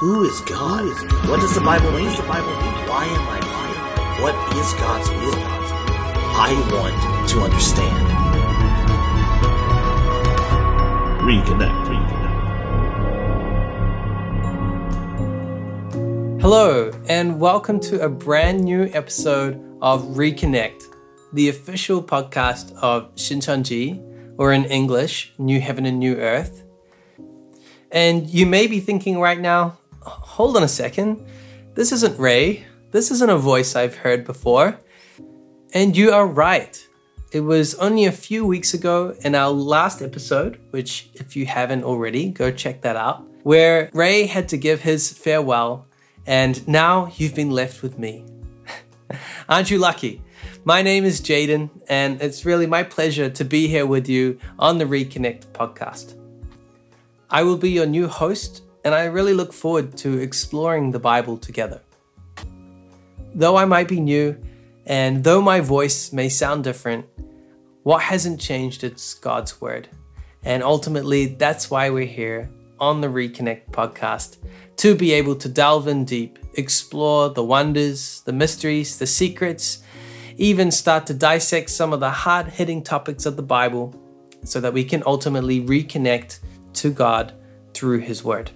Who 0.00 0.24
is 0.24 0.40
God? 0.40 0.86
What 1.28 1.40
does 1.40 1.54
the 1.54 1.60
Bible 1.60 1.92
mean? 1.92 2.08
Why 2.08 2.38
am 3.04 3.28
I 3.28 3.38
lying? 3.52 4.22
What 4.22 4.34
is 4.56 4.72
God's 4.80 5.10
will? 5.10 5.34
I 6.40 6.54
want 6.72 6.96
to 7.28 7.40
understand. 7.42 8.06
Reconnect. 11.20 11.84
Reconnect. 15.92 16.40
Hello, 16.40 16.90
and 17.06 17.38
welcome 17.38 17.78
to 17.80 18.00
a 18.00 18.08
brand 18.08 18.64
new 18.64 18.88
episode 18.94 19.60
of 19.82 20.02
Reconnect, 20.16 20.82
the 21.34 21.50
official 21.50 22.02
podcast 22.02 22.72
of 22.76 23.14
Shincheonji, 23.16 24.00
or 24.38 24.54
in 24.54 24.64
English, 24.64 25.34
New 25.36 25.60
Heaven 25.60 25.84
and 25.84 25.98
New 25.98 26.16
Earth. 26.16 26.62
And 27.92 28.30
you 28.30 28.46
may 28.46 28.66
be 28.66 28.80
thinking 28.80 29.20
right 29.20 29.38
now, 29.38 29.76
hold 30.40 30.56
on 30.56 30.62
a 30.62 30.68
second, 30.68 31.22
this 31.74 31.92
isn't 31.92 32.18
Ray, 32.18 32.64
this 32.92 33.10
isn't 33.10 33.28
a 33.28 33.36
voice 33.36 33.76
I've 33.76 33.96
heard 33.96 34.24
before. 34.24 34.80
And 35.74 35.94
you 35.94 36.12
are 36.12 36.26
right. 36.26 36.82
It 37.30 37.40
was 37.40 37.74
only 37.74 38.06
a 38.06 38.10
few 38.12 38.46
weeks 38.46 38.72
ago 38.72 39.14
in 39.20 39.34
our 39.34 39.50
last 39.50 40.00
episode, 40.00 40.58
which, 40.70 41.10
if 41.12 41.36
you 41.36 41.44
haven't 41.44 41.84
already, 41.84 42.30
go 42.30 42.50
check 42.50 42.80
that 42.80 42.96
out, 42.96 43.22
where 43.42 43.90
Ray 43.92 44.24
had 44.24 44.48
to 44.48 44.56
give 44.56 44.80
his 44.80 45.12
farewell, 45.12 45.86
and 46.24 46.66
now 46.66 47.12
you've 47.16 47.34
been 47.34 47.50
left 47.50 47.82
with 47.82 47.98
me. 47.98 48.24
Aren't 49.50 49.70
you 49.70 49.76
lucky? 49.76 50.22
My 50.64 50.80
name 50.80 51.04
is 51.04 51.20
Jayden, 51.20 51.68
and 51.86 52.18
it's 52.22 52.46
really 52.46 52.66
my 52.66 52.82
pleasure 52.82 53.28
to 53.28 53.44
be 53.44 53.68
here 53.68 53.84
with 53.84 54.08
you 54.08 54.38
on 54.58 54.78
the 54.78 54.86
Reconnect 54.86 55.48
podcast. 55.48 56.14
I 57.28 57.42
will 57.42 57.58
be 57.58 57.72
your 57.72 57.84
new 57.84 58.08
host, 58.08 58.62
and 58.84 58.94
I 58.94 59.04
really 59.04 59.34
look 59.34 59.52
forward 59.52 59.96
to 59.98 60.18
exploring 60.18 60.90
the 60.90 60.98
Bible 60.98 61.36
together. 61.36 61.80
Though 63.34 63.56
I 63.56 63.64
might 63.64 63.88
be 63.88 64.00
new, 64.00 64.36
and 64.86 65.22
though 65.22 65.40
my 65.40 65.60
voice 65.60 66.12
may 66.12 66.28
sound 66.28 66.64
different, 66.64 67.06
what 67.82 68.02
hasn't 68.02 68.40
changed 68.40 68.82
is 68.84 69.14
God's 69.20 69.60
Word. 69.60 69.88
And 70.42 70.62
ultimately, 70.62 71.26
that's 71.26 71.70
why 71.70 71.90
we're 71.90 72.06
here 72.06 72.50
on 72.78 73.00
the 73.00 73.08
Reconnect 73.08 73.70
podcast 73.70 74.38
to 74.76 74.94
be 74.94 75.12
able 75.12 75.36
to 75.36 75.48
delve 75.48 75.86
in 75.86 76.04
deep, 76.04 76.38
explore 76.54 77.28
the 77.28 77.44
wonders, 77.44 78.22
the 78.22 78.32
mysteries, 78.32 78.98
the 78.98 79.06
secrets, 79.06 79.82
even 80.38 80.70
start 80.70 81.06
to 81.06 81.14
dissect 81.14 81.68
some 81.68 81.92
of 81.92 82.00
the 82.00 82.10
hard 82.10 82.46
hitting 82.46 82.82
topics 82.82 83.26
of 83.26 83.36
the 83.36 83.42
Bible 83.42 83.94
so 84.44 84.58
that 84.60 84.72
we 84.72 84.82
can 84.82 85.02
ultimately 85.04 85.60
reconnect 85.60 86.38
to 86.72 86.90
God 86.90 87.34
through 87.74 87.98
His 87.98 88.24
Word. 88.24 88.50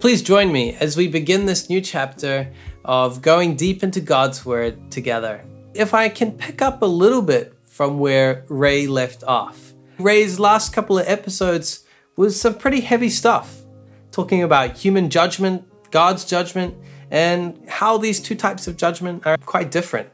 Please 0.00 0.22
join 0.22 0.52
me 0.52 0.74
as 0.74 0.96
we 0.96 1.08
begin 1.08 1.46
this 1.46 1.70
new 1.70 1.80
chapter 1.80 2.52
of 2.84 3.22
going 3.22 3.56
deep 3.56 3.82
into 3.82 4.00
God's 4.00 4.44
Word 4.44 4.90
together. 4.90 5.44
If 5.72 5.94
I 5.94 6.08
can 6.08 6.32
pick 6.32 6.60
up 6.60 6.82
a 6.82 6.86
little 6.86 7.22
bit 7.22 7.54
from 7.66 7.98
where 7.98 8.44
Ray 8.48 8.86
left 8.86 9.24
off, 9.24 9.72
Ray's 9.98 10.38
last 10.38 10.72
couple 10.72 10.98
of 10.98 11.08
episodes 11.08 11.84
was 12.16 12.40
some 12.40 12.54
pretty 12.54 12.80
heavy 12.80 13.10
stuff, 13.10 13.62
talking 14.10 14.42
about 14.42 14.76
human 14.76 15.10
judgment, 15.10 15.64
God's 15.90 16.24
judgment, 16.24 16.74
and 17.10 17.58
how 17.68 17.96
these 17.96 18.20
two 18.20 18.34
types 18.34 18.66
of 18.66 18.76
judgment 18.76 19.26
are 19.26 19.38
quite 19.38 19.70
different 19.70 20.08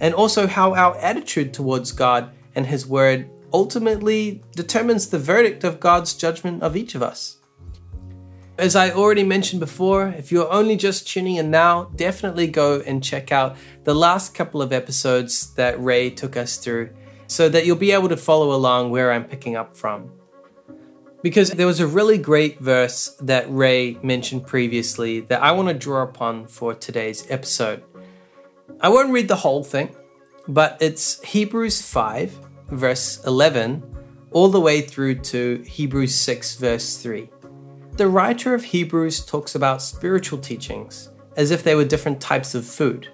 and 0.00 0.14
also 0.14 0.46
how 0.46 0.74
our 0.74 0.96
attitude 0.96 1.52
towards 1.52 1.92
God 1.92 2.32
and 2.54 2.66
His 2.66 2.86
Word 2.86 3.28
ultimately 3.52 4.42
determines 4.56 5.08
the 5.08 5.18
verdict 5.18 5.62
of 5.62 5.78
God's 5.78 6.14
judgment 6.14 6.62
of 6.62 6.76
each 6.76 6.94
of 6.94 7.02
us. 7.02 7.36
As 8.60 8.76
I 8.76 8.90
already 8.90 9.24
mentioned 9.24 9.58
before, 9.58 10.08
if 10.08 10.30
you're 10.30 10.52
only 10.52 10.76
just 10.76 11.08
tuning 11.08 11.36
in 11.36 11.50
now, 11.50 11.84
definitely 11.96 12.46
go 12.46 12.80
and 12.80 13.02
check 13.02 13.32
out 13.32 13.56
the 13.84 13.94
last 13.94 14.34
couple 14.34 14.60
of 14.60 14.70
episodes 14.70 15.54
that 15.54 15.82
Ray 15.82 16.10
took 16.10 16.36
us 16.36 16.58
through 16.58 16.90
so 17.26 17.48
that 17.48 17.64
you'll 17.64 17.76
be 17.76 17.92
able 17.92 18.10
to 18.10 18.18
follow 18.18 18.52
along 18.52 18.90
where 18.90 19.12
I'm 19.12 19.24
picking 19.24 19.56
up 19.56 19.78
from. 19.78 20.12
Because 21.22 21.52
there 21.52 21.66
was 21.66 21.80
a 21.80 21.86
really 21.86 22.18
great 22.18 22.58
verse 22.58 23.16
that 23.22 23.46
Ray 23.48 23.96
mentioned 24.02 24.46
previously 24.46 25.20
that 25.20 25.42
I 25.42 25.52
want 25.52 25.68
to 25.68 25.74
draw 25.74 26.02
upon 26.02 26.46
for 26.46 26.74
today's 26.74 27.26
episode. 27.30 27.82
I 28.82 28.90
won't 28.90 29.10
read 29.10 29.28
the 29.28 29.36
whole 29.36 29.64
thing, 29.64 29.96
but 30.46 30.76
it's 30.82 31.18
Hebrews 31.22 31.80
5, 31.80 32.38
verse 32.68 33.24
11, 33.24 33.82
all 34.32 34.48
the 34.48 34.60
way 34.60 34.82
through 34.82 35.20
to 35.32 35.62
Hebrews 35.62 36.14
6, 36.14 36.56
verse 36.56 36.98
3. 36.98 37.30
The 38.00 38.08
writer 38.08 38.54
of 38.54 38.64
Hebrews 38.64 39.26
talks 39.26 39.54
about 39.54 39.82
spiritual 39.82 40.38
teachings 40.38 41.10
as 41.36 41.50
if 41.50 41.62
they 41.62 41.74
were 41.74 41.84
different 41.84 42.18
types 42.18 42.54
of 42.54 42.64
food. 42.64 43.08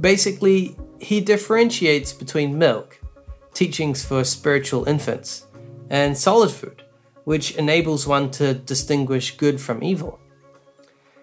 Basically, 0.00 0.76
he 0.98 1.20
differentiates 1.20 2.12
between 2.12 2.58
milk, 2.58 3.00
teachings 3.54 4.04
for 4.04 4.24
spiritual 4.24 4.88
infants, 4.88 5.46
and 5.90 6.18
solid 6.18 6.50
food, 6.50 6.82
which 7.22 7.54
enables 7.54 8.04
one 8.04 8.32
to 8.32 8.54
distinguish 8.54 9.36
good 9.36 9.60
from 9.60 9.80
evil. 9.80 10.18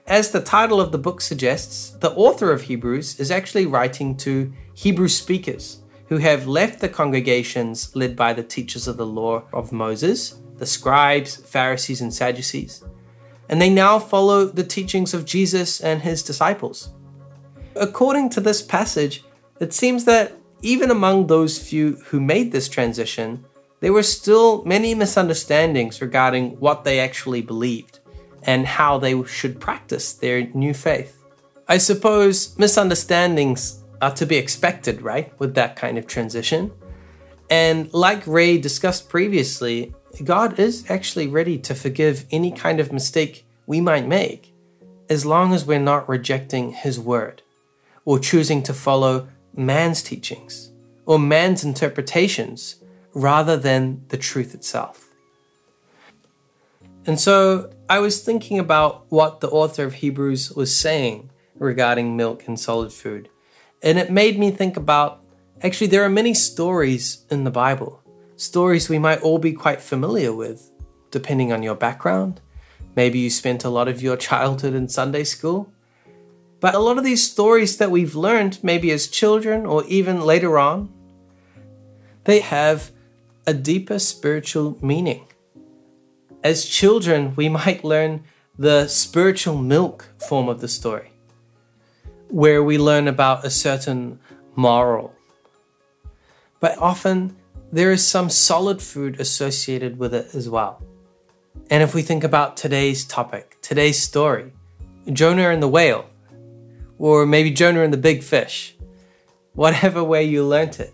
As 0.06 0.32
the 0.32 0.40
title 0.40 0.80
of 0.80 0.94
the 0.94 0.98
book 0.98 1.20
suggests, 1.20 1.90
the 1.90 2.12
author 2.12 2.54
of 2.54 2.62
Hebrews 2.62 3.20
is 3.20 3.32
actually 3.32 3.66
writing 3.66 4.16
to 4.20 4.54
Hebrew 4.74 5.10
speakers 5.10 5.80
who 6.08 6.20
have 6.20 6.48
left 6.48 6.80
the 6.80 6.88
congregations 6.88 7.94
led 7.98 8.16
by 8.16 8.32
the 8.32 8.44
teachers 8.44 8.88
of 8.88 8.96
the 8.96 9.06
law 9.06 9.44
of 9.52 9.74
Moses, 9.74 10.40
the 10.58 10.66
scribes, 10.66 11.36
Pharisees, 11.36 12.02
and 12.02 12.14
Sadducees, 12.14 12.84
and 13.50 13.62
they 13.62 13.70
now 13.70 14.00
follow 14.00 14.46
the 14.46 14.64
teachings 14.64 15.14
of 15.14 15.26
Jesus 15.26 15.80
and 15.80 16.02
his 16.02 16.24
disciples. 16.24 16.90
According 17.76 18.30
to 18.32 18.42
this 18.42 18.62
passage, 18.62 19.24
it 19.60 19.74
seems 19.74 20.06
that 20.06 20.34
even 20.62 20.92
among 20.92 21.28
those 21.28 21.60
few 21.60 21.96
who 22.08 22.20
made 22.20 22.52
this 22.52 22.68
transition, 22.68 23.46
there 23.80 23.94
were 23.94 24.04
still 24.04 24.64
many 24.66 24.96
misunderstandings 24.96 26.02
regarding 26.02 26.60
what 26.60 26.84
they 26.84 27.00
actually 27.00 27.42
believed 27.42 28.00
and 28.44 28.66
how 28.66 28.98
they 28.98 29.24
should 29.26 29.60
practice 29.60 30.14
their 30.14 30.48
new 30.48 30.74
faith. 30.74 31.24
I 31.68 31.78
suppose 31.78 32.58
misunderstandings 32.58 33.84
are 34.02 34.14
to 34.14 34.26
be 34.26 34.38
expected, 34.38 35.02
right, 35.02 35.38
with 35.40 35.54
that 35.56 35.76
kind 35.76 35.98
of 35.98 36.08
transition. 36.08 36.72
And 37.50 37.94
like 37.94 38.26
Ray 38.26 38.58
discussed 38.58 39.10
previously, 39.10 39.94
God 40.24 40.60
is 40.60 40.90
actually 40.90 41.28
ready 41.28 41.58
to 41.60 41.76
forgive 41.76 42.26
any 42.32 42.52
kind 42.52 42.80
of 42.80 42.92
mistake 42.92 43.46
we 43.66 43.82
might 43.82 44.08
make, 44.08 44.54
as 45.10 45.26
long 45.26 45.54
as 45.54 45.66
we're 45.66 45.80
not 45.80 46.10
rejecting 46.10 46.72
His 46.72 47.00
word 47.00 47.42
or 48.06 48.20
choosing 48.20 48.64
to 48.64 48.74
follow 48.74 49.28
man's 49.56 50.02
teachings 50.02 50.72
or 51.06 51.20
man's 51.20 51.64
interpretations 51.64 52.78
rather 53.14 53.58
than 53.58 54.04
the 54.10 54.18
truth 54.18 54.54
itself. 54.54 55.10
And 57.06 57.20
so 57.20 57.72
I 57.90 58.00
was 58.00 58.22
thinking 58.22 58.60
about 58.60 59.06
what 59.10 59.40
the 59.40 59.50
author 59.50 59.86
of 59.86 59.96
Hebrews 59.96 60.52
was 60.52 60.76
saying 60.76 61.30
regarding 61.56 62.18
milk 62.18 62.48
and 62.48 62.60
solid 62.60 62.92
food. 62.92 63.30
And 63.82 63.98
it 63.98 64.12
made 64.12 64.38
me 64.38 64.52
think 64.52 64.76
about 64.76 65.22
actually, 65.64 65.88
there 65.88 66.04
are 66.04 66.10
many 66.10 66.34
stories 66.34 67.26
in 67.32 67.44
the 67.44 67.52
Bible, 67.52 68.02
stories 68.38 68.88
we 68.88 68.98
might 69.00 69.22
all 69.22 69.40
be 69.40 69.52
quite 69.52 69.82
familiar 69.82 70.34
with, 70.34 70.72
depending 71.12 71.52
on 71.52 71.64
your 71.64 71.76
background. 71.76 72.40
Maybe 72.96 73.20
you 73.20 73.30
spent 73.30 73.66
a 73.66 73.70
lot 73.70 73.88
of 73.90 74.02
your 74.02 74.16
childhood 74.30 74.74
in 74.74 74.88
Sunday 74.88 75.26
school. 75.26 75.70
But 76.60 76.74
a 76.74 76.80
lot 76.80 76.98
of 76.98 77.04
these 77.04 77.30
stories 77.30 77.78
that 77.78 77.92
we've 77.92 78.16
learned, 78.16 78.64
maybe 78.64 78.92
as 78.92 79.08
children 79.08 79.66
or 79.66 79.84
even 79.86 80.22
later 80.22 80.58
on, 80.58 80.92
they 82.24 82.40
have 82.40 82.92
a 83.46 83.54
deeper 83.54 84.00
spiritual 84.00 84.78
meaning 84.82 85.28
as 86.48 86.66
children, 86.66 87.36
we 87.36 87.50
might 87.50 87.84
learn 87.84 88.24
the 88.58 88.88
spiritual 88.88 89.58
milk 89.58 90.06
form 90.28 90.48
of 90.50 90.62
the 90.62 90.68
story, 90.68 91.12
where 92.30 92.64
we 92.64 92.78
learn 92.78 93.08
about 93.08 93.46
a 93.46 93.50
certain 93.50 94.20
moral. 94.56 95.14
But 96.60 96.78
often, 96.78 97.36
there 97.72 97.92
is 97.92 98.06
some 98.06 98.30
solid 98.30 98.82
food 98.82 99.20
associated 99.20 100.00
with 100.00 100.14
it 100.14 100.34
as 100.34 100.50
well. 100.50 100.82
And 101.70 101.84
if 101.84 101.94
we 101.94 102.02
think 102.02 102.24
about 102.24 102.56
today's 102.56 103.04
topic, 103.06 103.58
today's 103.62 104.02
story, 104.02 104.54
Jonah 105.12 105.50
and 105.50 105.62
the 105.62 105.68
whale, 105.68 106.06
or 106.98 107.26
maybe 107.26 107.52
Jonah 107.52 107.82
and 107.82 107.92
the 107.92 107.98
big 107.98 108.24
fish, 108.24 108.76
whatever 109.54 110.04
way 110.04 110.24
you 110.24 110.46
learnt 110.46 110.80
it, 110.80 110.94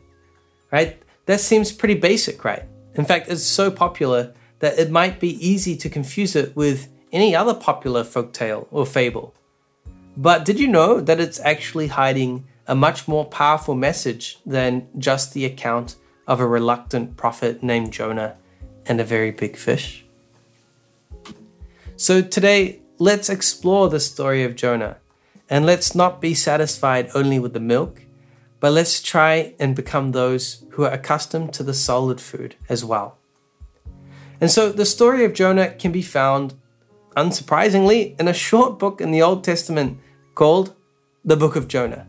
right? 0.72 1.02
That 1.26 1.40
seems 1.40 1.72
pretty 1.72 1.96
basic, 1.96 2.44
right? 2.44 2.64
In 2.96 3.06
fact, 3.06 3.30
it's 3.30 3.44
so 3.44 3.70
popular 3.70 4.34
that 4.60 4.80
it 4.80 4.90
might 4.90 5.20
be 5.20 5.46
easy 5.46 5.76
to 5.78 5.90
confuse 5.90 6.36
it 6.36 6.56
with 6.56 6.88
any 7.12 7.36
other 7.36 7.54
popular 7.54 8.04
folktale 8.04 8.68
or 8.72 8.86
fable. 8.86 9.36
But 10.18 10.46
did 10.46 10.60
you 10.60 10.68
know 10.68 11.00
that 11.00 11.20
it's 11.20 11.40
actually 11.40 11.88
hiding 11.88 12.46
a 12.68 12.76
much 12.76 13.08
more 13.08 13.26
powerful 13.26 13.76
message 13.76 14.40
than 14.46 14.88
just 14.98 15.34
the 15.34 15.46
account 15.46 15.96
of 16.28 16.40
a 16.40 16.48
reluctant 16.48 17.18
prophet 17.18 17.64
named 17.64 17.94
Jonah 17.94 18.36
and 18.86 19.00
a 19.00 19.04
very 19.04 19.32
big 19.32 19.56
fish? 19.56 20.06
So 21.96 22.22
today, 22.22 22.80
let's 22.98 23.30
explore 23.30 23.90
the 23.90 24.00
story 24.00 24.44
of 24.44 24.56
Jonah. 24.56 24.98
And 25.50 25.66
let's 25.66 25.94
not 25.94 26.22
be 26.22 26.34
satisfied 26.34 27.10
only 27.14 27.38
with 27.38 27.54
the 27.54 27.60
milk, 27.60 28.04
but 28.60 28.72
let's 28.72 29.02
try 29.02 29.54
and 29.60 29.76
become 29.76 30.12
those 30.12 30.64
who 30.72 30.84
are 30.84 30.92
accustomed 30.92 31.54
to 31.54 31.64
the 31.64 31.74
solid 31.74 32.20
food 32.20 32.56
as 32.70 32.84
well. 32.84 33.18
And 34.42 34.50
so 34.50 34.72
the 34.72 34.86
story 34.86 35.26
of 35.26 35.34
Jonah 35.34 35.70
can 35.72 35.92
be 35.92 36.02
found, 36.02 36.56
unsurprisingly, 37.16 38.20
in 38.20 38.28
a 38.28 38.34
short 38.34 38.80
book 38.80 39.00
in 39.00 39.12
the 39.12 39.22
Old 39.22 39.44
Testament 39.44 40.00
called 40.34 40.74
the 41.24 41.38
Book 41.38 41.56
of 41.56 41.68
Jonah. 41.68 42.08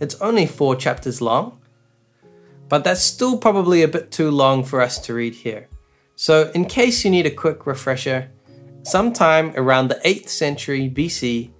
It's 0.00 0.20
only 0.20 0.46
four 0.46 0.74
chapters 0.76 1.20
long, 1.20 1.60
but 2.68 2.84
that's 2.84 3.02
still 3.02 3.38
probably 3.38 3.82
a 3.82 3.88
bit 3.88 4.10
too 4.10 4.30
long 4.30 4.64
for 4.64 4.80
us 4.80 4.98
to 5.00 5.14
read 5.14 5.34
here. 5.34 5.68
So, 6.16 6.50
in 6.54 6.66
case 6.66 7.04
you 7.04 7.10
need 7.10 7.26
a 7.26 7.30
quick 7.30 7.66
refresher, 7.66 8.30
sometime 8.82 9.52
around 9.56 9.88
the 9.88 10.00
8th 10.04 10.28
century 10.28 10.88
BC, 10.88 11.50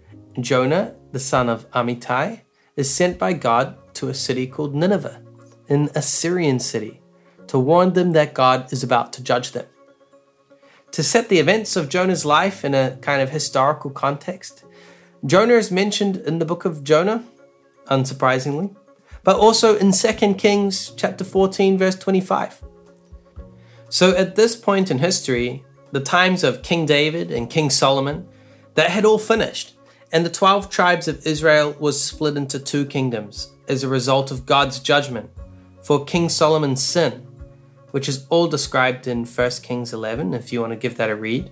Jonah, 0.41 0.95
the 1.12 1.21
son 1.21 1.49
of 1.49 1.71
Amittai, 1.73 2.43
is 2.77 2.93
sent 2.93 3.19
by 3.19 3.33
God 3.33 3.77
to 3.95 4.09
a 4.09 4.15
city 4.15 4.47
called 4.47 4.75
Nineveh, 4.75 5.23
an 5.69 5.91
Assyrian 5.95 6.59
city, 6.59 7.01
to 7.47 7.59
warn 7.59 7.93
them 7.93 8.12
that 8.12 8.35
God 8.35 8.73
is 8.73 8.83
about 8.83 9.12
to 9.15 9.23
judge 9.23 9.53
them. 9.53 9.67
To 10.93 11.03
set 11.03 11.29
the 11.29 11.41
events 11.41 11.77
of 11.77 11.89
Jonah's 11.89 12.25
life 12.25 12.65
in 12.65 12.75
a 12.75 12.97
kind 13.01 13.21
of 13.21 13.31
historical 13.31 13.91
context, 13.91 14.65
Jonah 15.27 15.55
is 15.55 15.71
mentioned 15.71 16.19
in 16.19 16.39
the 16.39 16.45
book 16.45 16.65
of 16.65 16.85
Jonah, 16.85 17.25
unsurprisingly, 17.87 18.77
but 19.25 19.37
also 19.37 19.76
in 19.76 19.91
2 19.91 20.35
Kings 20.35 20.93
chapter 20.97 21.25
14 21.25 21.76
verse 21.79 21.97
25. 21.97 22.62
So 23.88 24.15
at 24.15 24.37
this 24.37 24.55
point 24.55 24.91
in 24.91 24.99
history, 24.99 25.65
the 25.93 26.00
times 26.00 26.44
of 26.44 26.62
King 26.62 26.87
David 26.87 27.31
and 27.31 27.49
King 27.49 27.71
Solomon, 27.71 28.29
that 28.75 28.91
had 28.91 29.05
all 29.05 29.19
finished, 29.19 29.76
and 30.12 30.25
the 30.25 30.31
12 30.31 30.69
tribes 30.69 31.09
of 31.09 31.26
Israel 31.26 31.76
was 31.79 32.03
split 32.03 32.37
into 32.37 32.59
two 32.59 32.85
kingdoms 32.85 33.53
as 33.69 33.82
a 33.82 33.88
result 33.88 34.31
of 34.31 34.47
God's 34.47 34.81
judgment 34.81 35.31
for 35.82 36.05
King 36.05 36.29
Solomon's 36.29 36.82
sin, 36.82 37.27
which 37.93 38.09
is 38.09 38.27
all 38.31 38.49
described 38.49 39.06
in 39.06 39.25
1 39.25 39.50
Kings 39.62 39.93
11 39.93 40.35
if 40.35 40.53
you 40.53 40.61
want 40.61 40.73
to 40.73 40.77
give 40.77 40.97
that 40.97 41.11
a 41.11 41.17
read. 41.17 41.50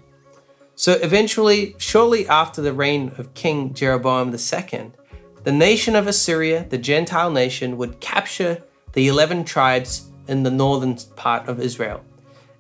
So 0.75 0.95
eventually, 0.95 1.77
shortly 1.79 2.27
after 2.27 2.61
the 2.61 2.73
reign 2.73 3.13
of 3.19 3.35
King 3.35 3.75
Jeroboam 3.75 4.35
II, 4.35 4.93
the 5.45 5.53
nation 5.53 5.97
of 5.97 6.07
Assyria, 6.07 6.67
the 6.69 6.79
Gentile 6.79 7.31
nation, 7.31 7.77
would 7.77 8.01
capture 8.01 8.63
the 8.93 9.09
11 9.09 9.45
tribes 9.45 10.11
in 10.29 10.45
the 10.45 10.51
northern 10.51 10.97
part 11.17 11.49
of 11.49 11.61
Israel. 11.61 12.05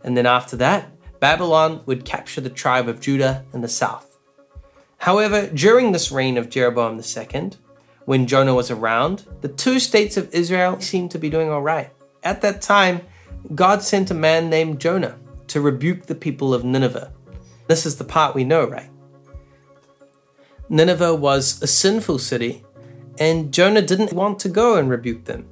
And 0.02 0.16
then 0.16 0.26
after 0.26 0.56
that, 0.56 0.90
Babylon 1.20 1.82
would 1.86 2.04
capture 2.04 2.40
the 2.40 2.50
tribe 2.50 2.88
of 2.88 3.00
Judah 3.00 3.44
in 3.52 3.60
the 3.60 3.68
south. 3.68 4.18
However, 4.98 5.48
during 5.48 5.92
this 5.92 6.10
reign 6.10 6.36
of 6.36 6.50
Jeroboam 6.50 7.00
II, 7.00 7.52
when 8.04 8.26
Jonah 8.26 8.54
was 8.54 8.70
around, 8.70 9.26
the 9.40 9.48
two 9.48 9.78
states 9.78 10.16
of 10.16 10.32
Israel 10.34 10.80
seemed 10.80 11.12
to 11.12 11.18
be 11.18 11.30
doing 11.30 11.50
all 11.50 11.62
right. 11.62 11.90
At 12.24 12.40
that 12.42 12.62
time, 12.62 13.02
God 13.54 13.82
sent 13.82 14.10
a 14.10 14.14
man 14.14 14.50
named 14.50 14.80
Jonah 14.80 15.18
to 15.48 15.60
rebuke 15.60 16.06
the 16.06 16.14
people 16.14 16.52
of 16.52 16.64
Nineveh. 16.64 17.12
This 17.68 17.86
is 17.86 17.96
the 17.96 18.04
part 18.04 18.34
we 18.34 18.44
know, 18.44 18.64
right? 18.64 18.90
Nineveh 20.68 21.14
was 21.14 21.62
a 21.62 21.66
sinful 21.66 22.18
city 22.18 22.64
and 23.18 23.52
Jonah 23.52 23.82
didn't 23.82 24.12
want 24.12 24.38
to 24.40 24.48
go 24.48 24.76
and 24.76 24.88
rebuke 24.88 25.24
them. 25.24 25.48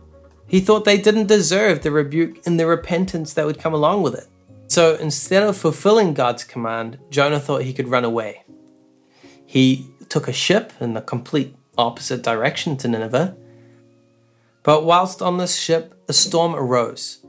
He 0.46 0.60
thought 0.60 0.84
they 0.84 1.00
didn't 1.00 1.26
deserve 1.26 1.82
the 1.82 1.90
rebuke 1.90 2.44
and 2.46 2.58
the 2.58 2.66
repentance 2.66 3.34
that 3.34 3.46
would 3.46 3.60
come 3.60 3.74
along 3.74 4.02
with 4.02 4.14
it. 4.14 4.26
So 4.66 4.96
instead 4.96 5.42
of 5.42 5.56
fulfilling 5.56 6.14
God's 6.14 6.44
command, 6.44 6.98
Jonah 7.10 7.40
thought 7.40 7.62
he 7.62 7.72
could 7.72 7.88
run 7.88 8.04
away. 8.04 8.44
He 9.46 9.90
took 10.08 10.28
a 10.28 10.32
ship 10.32 10.72
in 10.80 10.94
the 10.94 11.00
complete 11.00 11.54
opposite 11.78 12.22
direction 12.22 12.76
to 12.78 12.88
Nineveh. 12.88 13.36
But 14.62 14.84
whilst 14.84 15.22
on 15.22 15.38
this 15.38 15.56
ship, 15.56 15.94
a 16.08 16.12
storm 16.12 16.54
arose. 16.54 17.24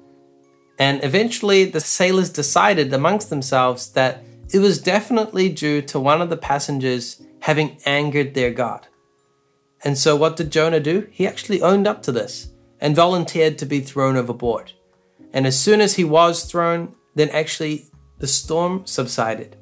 And 0.77 1.03
eventually, 1.03 1.65
the 1.65 1.79
sailors 1.79 2.29
decided 2.29 2.91
amongst 2.93 3.29
themselves 3.29 3.91
that 3.91 4.23
it 4.51 4.59
was 4.59 4.81
definitely 4.81 5.49
due 5.49 5.81
to 5.83 5.99
one 5.99 6.21
of 6.21 6.29
the 6.29 6.37
passengers 6.37 7.21
having 7.41 7.77
angered 7.85 8.33
their 8.33 8.51
God. 8.51 8.87
And 9.83 9.97
so, 9.97 10.15
what 10.15 10.35
did 10.35 10.51
Jonah 10.51 10.79
do? 10.79 11.07
He 11.11 11.27
actually 11.27 11.61
owned 11.61 11.87
up 11.87 12.03
to 12.03 12.11
this 12.11 12.49
and 12.79 12.95
volunteered 12.95 13.57
to 13.57 13.65
be 13.65 13.79
thrown 13.79 14.15
overboard. 14.15 14.73
And 15.33 15.47
as 15.47 15.59
soon 15.59 15.81
as 15.81 15.95
he 15.95 16.03
was 16.03 16.43
thrown, 16.43 16.95
then 17.15 17.29
actually 17.29 17.87
the 18.19 18.27
storm 18.27 18.85
subsided. 18.85 19.55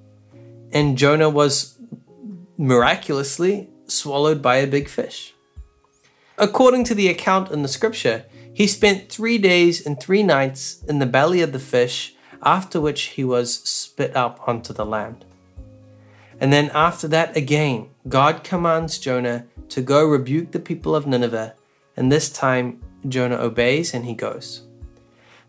And 0.71 0.98
Jonah 0.98 1.30
was 1.30 1.80
miraculously 2.57 3.69
swallowed 3.88 4.42
by 4.42 4.57
a 4.57 4.68
big 4.68 4.89
fish. 4.89 5.33
According 6.38 6.86
to 6.86 6.95
the 6.95 7.07
account 7.07 7.51
in 7.51 7.62
the 7.62 7.68
scripture, 7.68 8.25
he 8.54 8.68
spent 8.68 9.10
three 9.10 9.38
days 9.38 9.86
and 9.86 10.00
three 10.00 10.24
nights 10.24 10.83
in 10.88 11.00
the 11.00 11.06
belly 11.06 11.42
of 11.42 11.54
the 11.54 11.60
fish, 11.60 12.15
after 12.44 12.80
which 12.80 13.04
he 13.04 13.24
was 13.24 13.62
spit 13.63 14.15
up 14.15 14.39
onto 14.48 14.74
the 14.74 14.86
land. 14.86 15.25
And 16.39 16.54
then 16.54 16.72
after 16.74 17.07
that, 17.10 17.36
again, 17.36 17.88
God 18.10 18.44
commands 18.44 18.98
Jonah 18.98 19.46
to 19.70 19.82
go 19.84 20.04
rebuke 20.04 20.52
the 20.52 20.60
people 20.60 20.96
of 20.96 21.06
Nineveh, 21.06 21.54
and 21.96 22.12
this 22.12 22.32
time 22.32 22.82
Jonah 23.08 23.38
obeys 23.38 23.94
and 23.94 24.04
he 24.04 24.16
goes. 24.16 24.64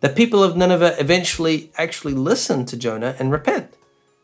The 0.00 0.10
people 0.10 0.44
of 0.44 0.58
Nineveh 0.58 0.96
eventually 1.00 1.72
actually 1.78 2.12
listen 2.12 2.66
to 2.66 2.76
Jonah 2.76 3.16
and 3.18 3.32
repent, 3.32 3.78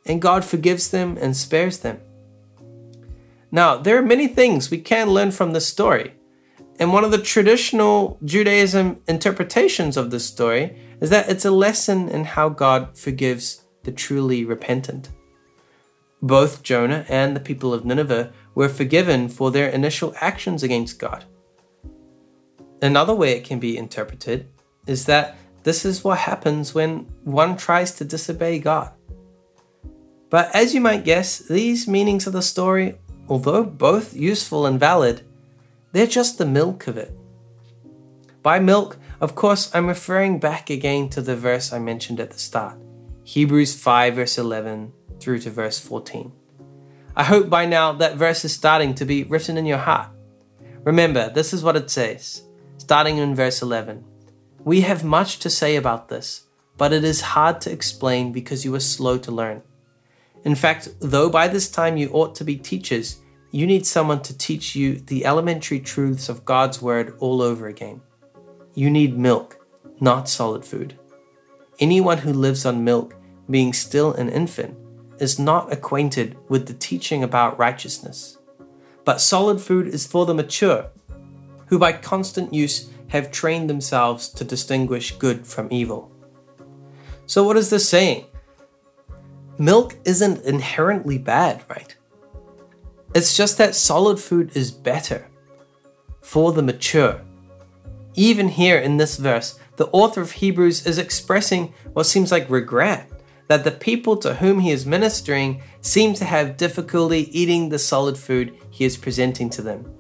and 0.05 0.21
God 0.21 0.45
forgives 0.45 0.91
them 0.91 1.17
and 1.19 1.35
spares 1.35 1.79
them. 1.79 1.99
Now, 3.51 3.79
there 3.79 3.97
are 3.97 4.03
many 4.03 4.29
things 4.29 4.71
we 4.71 4.81
can 4.81 5.09
learn 5.09 5.31
from 5.31 5.55
this 5.55 5.67
story, 5.67 6.13
and 6.79 6.93
one 6.93 7.05
of 7.05 7.13
the 7.13 7.23
traditional 7.23 8.19
Judaism 8.23 9.01
interpretations 9.09 9.97
of 9.97 10.11
this 10.11 10.27
story 10.27 10.79
is 11.01 11.09
that 11.09 11.31
it's 11.31 11.47
a 11.47 11.51
lesson 11.51 12.11
in 12.11 12.25
how 12.25 12.51
God 12.51 12.99
forgives 12.99 13.65
the 13.85 13.93
truly 13.93 14.45
repentant. 14.45 15.09
Both 16.27 16.65
Jonah 16.65 17.07
and 17.09 17.37
the 17.37 17.41
people 17.41 17.73
of 17.73 17.85
Nineveh 17.85 18.33
were 18.53 18.69
forgiven 18.69 19.29
for 19.29 19.53
their 19.53 19.69
initial 19.69 20.13
actions 20.21 20.65
against 20.65 20.99
God. 20.99 21.25
Another 22.83 23.15
way 23.15 23.33
it 23.33 23.45
can 23.45 23.61
be 23.61 23.79
interpreted 23.79 24.49
is 24.89 25.07
that 25.07 25.37
this 25.63 25.85
is 25.85 26.03
what 26.03 26.19
happens 26.19 26.75
when 26.75 27.07
one 27.23 27.57
tries 27.57 27.95
to 27.95 28.05
disobey 28.05 28.59
God. 28.59 28.91
But 30.29 30.53
as 30.53 30.75
you 30.75 30.81
might 30.81 31.05
guess, 31.05 31.39
these 31.39 31.87
meanings 31.87 32.27
of 32.27 32.33
the 32.33 32.43
story, 32.43 32.99
although 33.29 33.63
both 33.63 34.17
useful 34.17 34.67
and 34.67 34.81
valid, 34.81 35.23
they're 35.93 36.09
just 36.09 36.39
the 36.39 36.47
milk 36.47 36.89
of 36.89 36.97
it. 36.97 37.17
By 38.43 38.59
milk, 38.59 38.99
of 39.21 39.37
course, 39.37 39.73
I'm 39.73 39.87
referring 39.87 40.41
back 40.41 40.71
again 40.71 41.09
to 41.11 41.23
the 41.23 41.37
verse 41.37 41.73
I 41.73 41.79
mentioned 41.79 42.19
at 42.19 42.33
the 42.33 42.39
start 42.41 42.79
Hebrews 43.23 43.77
5, 43.81 44.17
verse 44.17 44.39
11 44.39 44.93
through 45.21 45.41
to 45.41 45.51
verse 45.51 45.79
14. 45.79 46.33
I 47.17 47.25
hope 47.25 47.49
by 47.49 47.65
now 47.65 47.93
that 47.93 48.17
verse 48.17 48.45
is 48.45 48.53
starting 48.53 48.95
to 48.97 49.05
be 49.05 49.25
written 49.25 49.57
in 49.57 49.67
your 49.67 49.79
heart. 49.79 50.11
Remember, 50.85 51.31
this 51.31 51.53
is 51.53 51.65
what 51.65 51.77
it 51.77 51.91
says, 51.91 52.43
starting 52.79 53.17
in 53.17 53.35
verse 53.35 53.63
11. 53.63 54.05
We 54.65 54.83
have 54.83 55.03
much 55.03 55.39
to 55.41 55.51
say 55.51 55.77
about 55.77 56.09
this, 56.09 56.47
but 56.77 56.93
it 56.93 57.05
is 57.05 57.21
hard 57.21 57.61
to 57.63 57.73
explain 57.73 58.33
because 58.33 58.65
you 58.65 58.75
are 58.75 58.81
slow 58.81 59.17
to 59.19 59.33
learn. 59.33 59.63
In 60.45 60.55
fact, 60.55 60.89
though 61.01 61.31
by 61.31 61.49
this 61.49 61.69
time 61.69 61.97
you 61.97 62.11
ought 62.11 62.35
to 62.37 62.45
be 62.45 62.57
teachers, 62.57 63.21
you 63.51 63.67
need 63.67 63.87
someone 63.87 64.23
to 64.23 64.37
teach 64.37 64.77
you 64.77 64.97
the 64.97 65.25
elementary 65.25 65.81
truths 65.81 66.29
of 66.29 66.45
God's 66.45 66.83
Word 66.83 67.17
all 67.21 67.41
over 67.41 67.67
again. 67.67 68.03
You 68.75 68.91
need 68.91 69.17
milk, 69.17 69.67
not 70.01 70.29
solid 70.29 70.65
food. 70.65 70.99
Anyone 71.81 72.19
who 72.19 72.33
lives 72.33 72.67
on 72.67 72.85
milk, 72.85 73.15
being 73.49 73.73
still 73.73 74.13
an 74.13 74.29
infant, 74.29 74.77
is 75.19 75.39
not 75.39 75.73
acquainted 75.73 76.37
with 76.49 76.67
the 76.67 76.75
teaching 76.75 77.23
about 77.23 77.59
righteousness. 77.59 78.39
But 79.05 79.21
solid 79.21 79.61
food 79.61 79.87
is 79.87 80.07
for 80.07 80.27
the 80.27 80.35
mature, 80.35 80.91
who 81.67 81.79
by 81.79 81.93
constant 81.93 82.53
use 82.53 82.91
have 83.09 83.31
trained 83.31 83.71
themselves 83.71 84.29
to 84.31 84.45
distinguish 84.45 85.17
good 85.17 85.47
from 85.47 85.69
evil. 85.71 86.11
So, 87.27 87.45
what 87.45 87.57
is 87.57 87.71
this 87.71 87.89
saying? 87.89 88.27
Milk 89.59 89.97
isn't 90.05 90.45
inherently 90.45 91.19
bad, 91.19 91.65
right? 91.69 91.97
It's 93.15 93.37
just 93.37 93.59
that 93.59 93.75
solid 93.75 94.21
food 94.21 94.57
is 94.57 94.71
better 94.71 95.29
for 96.21 96.53
the 96.53 96.63
mature. 96.63 97.23
Even 98.15 98.49
here 98.49 98.79
in 98.79 98.97
this 98.97 99.17
verse, 99.17 99.59
the 99.77 99.89
author 99.89 100.21
of 100.21 100.33
Hebrews 100.33 100.87
is 100.87 100.99
expressing 100.99 101.73
what 101.93 102.05
seems 102.05 102.33
like 102.33 102.51
regret 102.51 103.11
that 103.49 103.65
the 103.65 103.71
people 103.71 104.17
to 104.19 104.35
whom 104.35 104.61
he 104.61 104.71
is 104.71 104.87
ministering 104.87 105.63
seem 105.81 106.15
to 106.15 106.25
have 106.25 106.57
difficulty 106.57 107.29
eating 107.39 107.69
the 107.69 107.79
solid 107.79 108.19
food 108.19 108.57
he 108.71 108.85
is 108.85 108.97
presenting 108.97 109.51
to 109.51 109.63
them. 109.63 109.93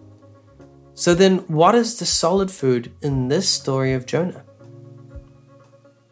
So, 0.95 1.15
then 1.15 1.38
what 1.49 1.75
is 1.75 1.99
the 1.99 2.07
solid 2.07 2.50
food 2.50 2.93
in 3.03 3.29
this 3.29 3.49
story 3.49 3.93
of 3.93 4.07
Jonah? 4.07 4.45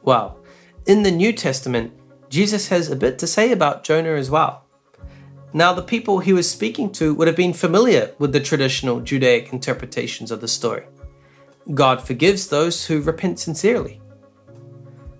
Well, 0.02 0.38
in 0.86 1.02
the 1.02 1.10
New 1.10 1.32
Testament, 1.32 1.92
Jesus 2.28 2.68
has 2.68 2.90
a 2.90 2.96
bit 2.96 3.18
to 3.20 3.26
say 3.26 3.50
about 3.50 3.84
Jonah 3.84 4.14
as 4.14 4.30
well. 4.30 4.64
Now, 5.54 5.72
the 5.72 5.82
people 5.82 6.18
he 6.18 6.32
was 6.32 6.50
speaking 6.50 6.90
to 6.92 7.14
would 7.14 7.28
have 7.28 7.36
been 7.36 7.52
familiar 7.52 8.12
with 8.18 8.32
the 8.32 8.40
traditional 8.40 9.00
Judaic 9.00 9.52
interpretations 9.52 10.30
of 10.30 10.40
the 10.40 10.48
story. 10.48 10.84
God 11.72 12.02
forgives 12.02 12.48
those 12.48 12.86
who 12.86 13.00
repent 13.00 13.38
sincerely. 13.38 14.00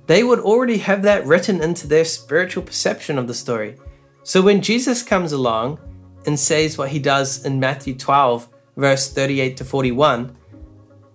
They 0.06 0.22
would 0.22 0.40
already 0.40 0.78
have 0.78 1.02
that 1.02 1.26
written 1.26 1.62
into 1.62 1.86
their 1.86 2.04
spiritual 2.04 2.62
perception 2.62 3.18
of 3.18 3.26
the 3.26 3.34
story. 3.34 3.76
So 4.22 4.42
when 4.42 4.62
Jesus 4.62 5.02
comes 5.02 5.32
along 5.32 5.78
and 6.26 6.38
says 6.38 6.76
what 6.76 6.90
he 6.90 6.98
does 6.98 7.44
in 7.44 7.60
Matthew 7.60 7.94
12, 7.94 8.48
verse 8.76 9.12
38 9.12 9.56
to 9.58 9.64
41, 9.64 10.36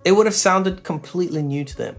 it 0.06 0.14
would 0.14 0.26
have 0.26 0.36
sounded 0.36 0.84
completely 0.84 1.42
new 1.44 1.64
to 1.66 1.78
them. 1.78 1.96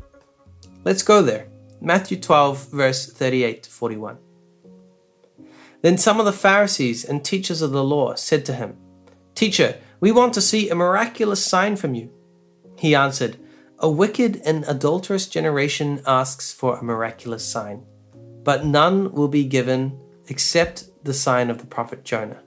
Let's 0.84 1.02
go 1.02 1.22
there. 1.22 1.48
Matthew 1.80 2.18
12, 2.18 2.70
verse 2.70 3.10
38 3.10 3.62
to 3.64 3.70
41. 3.70 4.18
Then 5.82 5.96
some 5.96 6.18
of 6.18 6.26
the 6.26 6.32
Pharisees 6.32 7.04
and 7.04 7.24
teachers 7.24 7.62
of 7.62 7.70
the 7.70 7.84
law 7.84 8.14
said 8.14 8.44
to 8.46 8.54
him, 8.54 8.76
Teacher, 9.34 9.78
we 10.00 10.12
want 10.12 10.34
to 10.34 10.40
see 10.40 10.68
a 10.68 10.74
miraculous 10.74 11.44
sign 11.44 11.76
from 11.76 11.94
you. 11.94 12.10
He 12.76 12.94
answered, 12.94 13.38
A 13.80 13.90
wicked 13.90 14.42
and 14.44 14.64
adulterous 14.68 15.26
generation 15.26 16.02
asks 16.06 16.52
for 16.52 16.78
a 16.78 16.84
miraculous 16.84 17.44
sign, 17.44 17.84
but 18.44 18.64
none 18.64 19.12
will 19.12 19.28
be 19.28 19.44
given 19.44 19.98
except 20.28 20.90
the 21.04 21.14
sign 21.14 21.50
of 21.50 21.58
the 21.58 21.66
prophet 21.66 22.04
Jonah. 22.04 22.42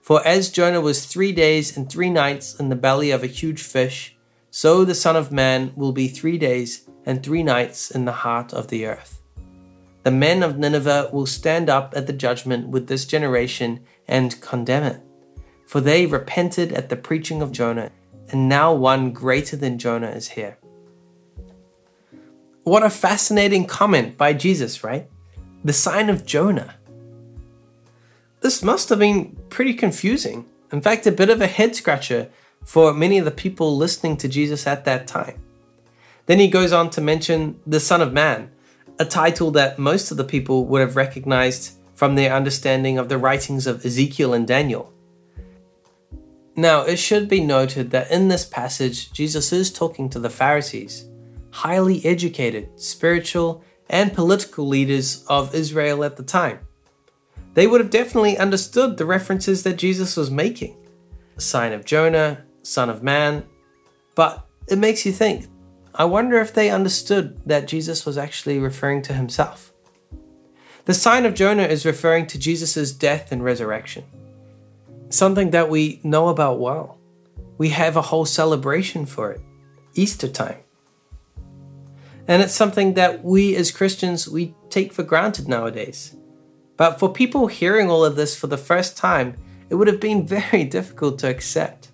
For 0.00 0.26
as 0.26 0.50
Jonah 0.50 0.80
was 0.80 1.06
three 1.06 1.32
days 1.32 1.76
and 1.76 1.90
three 1.90 2.10
nights 2.10 2.58
in 2.58 2.68
the 2.68 2.76
belly 2.76 3.10
of 3.10 3.22
a 3.22 3.28
huge 3.28 3.62
fish, 3.62 4.16
so 4.50 4.84
the 4.84 4.94
Son 4.94 5.16
of 5.16 5.32
Man 5.32 5.72
will 5.74 5.92
be 5.92 6.08
three 6.08 6.38
days 6.38 6.88
and 7.04 7.22
three 7.22 7.42
nights 7.42 7.90
in 7.90 8.04
the 8.04 8.12
heart 8.12 8.52
of 8.52 8.68
the 8.68 8.86
earth 8.86 9.20
the 10.04 10.10
men 10.10 10.42
of 10.42 10.58
Nineveh 10.58 11.08
will 11.12 11.26
stand 11.26 11.70
up 11.70 11.94
at 11.96 12.06
the 12.06 12.12
judgment 12.12 12.68
with 12.68 12.88
this 12.88 13.06
generation 13.06 13.80
and 14.06 14.40
condemn 14.42 14.84
it. 14.84 15.00
For 15.66 15.80
they 15.80 16.04
repented 16.04 16.72
at 16.72 16.90
the 16.90 16.96
preaching 16.96 17.40
of 17.40 17.52
Jonah, 17.52 17.90
and 18.30 18.48
now 18.48 18.72
one 18.72 19.12
greater 19.12 19.56
than 19.56 19.78
Jonah 19.78 20.10
is 20.10 20.30
here. 20.30 20.58
What 22.62 22.82
a 22.82 22.90
fascinating 22.90 23.66
comment 23.66 24.16
by 24.16 24.32
Jesus, 24.32 24.82
right? 24.82 25.10
The 25.62 25.72
sign 25.72 26.08
of 26.08 26.24
Jonah. 26.24 26.76
This 28.40 28.62
must 28.62 28.88
have 28.88 28.98
been 28.98 29.36
pretty 29.50 29.74
confusing. 29.74 30.46
In 30.72 30.80
fact, 30.80 31.06
a 31.06 31.12
bit 31.12 31.28
of 31.28 31.40
a 31.40 31.46
head 31.46 31.76
scratcher 31.76 32.30
for 32.64 32.94
many 32.94 33.18
of 33.18 33.26
the 33.26 33.30
people 33.30 33.76
listening 33.76 34.16
to 34.16 34.28
Jesus 34.28 34.66
at 34.66 34.86
that 34.86 35.06
time. 35.06 35.42
Then 36.26 36.38
he 36.38 36.48
goes 36.48 36.72
on 36.72 36.88
to 36.90 37.02
mention 37.02 37.60
the 37.66 37.80
Son 37.80 38.00
of 38.00 38.14
Man, 38.14 38.50
a 38.98 39.04
title 39.04 39.50
that 39.50 39.78
most 39.78 40.10
of 40.10 40.16
the 40.16 40.24
people 40.24 40.64
would 40.64 40.80
have 40.80 40.96
recognized 40.96 41.76
from 41.94 42.14
their 42.14 42.32
understanding 42.32 42.96
of 42.96 43.10
the 43.10 43.18
writings 43.18 43.66
of 43.66 43.84
Ezekiel 43.84 44.32
and 44.32 44.46
Daniel. 44.46 44.93
Now, 46.56 46.82
it 46.82 46.96
should 46.96 47.28
be 47.28 47.40
noted 47.40 47.90
that 47.90 48.10
in 48.10 48.28
this 48.28 48.44
passage, 48.44 49.12
Jesus 49.12 49.52
is 49.52 49.72
talking 49.72 50.08
to 50.10 50.20
the 50.20 50.30
Pharisees, 50.30 51.08
highly 51.50 52.04
educated, 52.04 52.68
spiritual, 52.80 53.64
and 53.88 54.12
political 54.12 54.66
leaders 54.66 55.24
of 55.28 55.54
Israel 55.54 56.04
at 56.04 56.16
the 56.16 56.22
time. 56.22 56.60
They 57.54 57.66
would 57.66 57.80
have 57.80 57.90
definitely 57.90 58.38
understood 58.38 58.96
the 58.96 59.06
references 59.06 59.62
that 59.62 59.76
Jesus 59.76 60.16
was 60.16 60.30
making 60.30 60.76
sign 61.36 61.72
of 61.72 61.84
Jonah, 61.84 62.44
Son 62.62 62.88
of 62.88 63.02
Man, 63.02 63.44
but 64.14 64.46
it 64.68 64.78
makes 64.78 65.04
you 65.04 65.12
think 65.12 65.48
I 65.96 66.04
wonder 66.04 66.40
if 66.40 66.52
they 66.52 66.70
understood 66.70 67.40
that 67.46 67.68
Jesus 67.68 68.04
was 68.04 68.18
actually 68.18 68.58
referring 68.58 69.02
to 69.02 69.12
himself. 69.12 69.72
The 70.86 70.94
sign 70.94 71.24
of 71.24 71.34
Jonah 71.34 71.62
is 71.62 71.86
referring 71.86 72.26
to 72.28 72.38
Jesus' 72.38 72.92
death 72.92 73.30
and 73.30 73.44
resurrection, 73.44 74.04
something 75.10 75.50
that 75.50 75.70
we 75.70 76.00
know 76.02 76.28
about 76.28 76.60
well. 76.60 76.98
We 77.58 77.70
have 77.70 77.96
a 77.96 78.02
whole 78.02 78.24
celebration 78.24 79.06
for 79.06 79.32
it, 79.32 79.40
Easter 79.94 80.28
time. 80.28 80.60
And 82.26 82.42
it's 82.42 82.54
something 82.54 82.94
that 82.94 83.22
we 83.22 83.54
as 83.56 83.70
Christians 83.70 84.28
we 84.28 84.54
take 84.70 84.92
for 84.92 85.02
granted 85.02 85.48
nowadays. 85.48 86.16
But 86.76 86.98
for 86.98 87.12
people 87.12 87.46
hearing 87.46 87.90
all 87.90 88.04
of 88.04 88.16
this 88.16 88.36
for 88.36 88.46
the 88.46 88.56
first 88.56 88.96
time, 88.96 89.36
it 89.70 89.76
would 89.76 89.88
have 89.88 90.00
been 90.00 90.26
very 90.38 90.64
difficult 90.64 91.18
to 91.20 91.28
accept. 91.28 91.90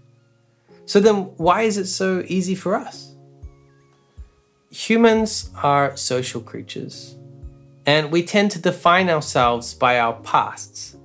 So 0.87 1.01
then 1.01 1.33
why 1.37 1.63
is 1.63 1.77
it 1.77 1.87
so 1.87 2.25
easy 2.27 2.55
for 2.55 2.75
us? 2.75 3.11
humans 4.71 5.51
are 5.63 5.97
social 5.97 6.41
creatures, 6.41 7.17
and 7.87 8.11
we 8.13 8.23
tend 8.23 8.53
to 8.53 8.59
define 8.61 9.11
ourselves 9.11 9.75
by 9.75 9.99
our 9.99 10.15
pasts. 10.21 10.97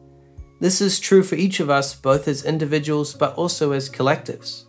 This 0.66 0.82
is 0.82 1.00
true 1.00 1.22
for 1.22 1.36
each 1.36 1.60
of 1.60 1.70
us, 1.70 1.94
both 1.94 2.28
as 2.28 2.44
individuals 2.44 3.14
but 3.14 3.36
also 3.36 3.72
as 3.72 3.88
collectives. 3.88 4.64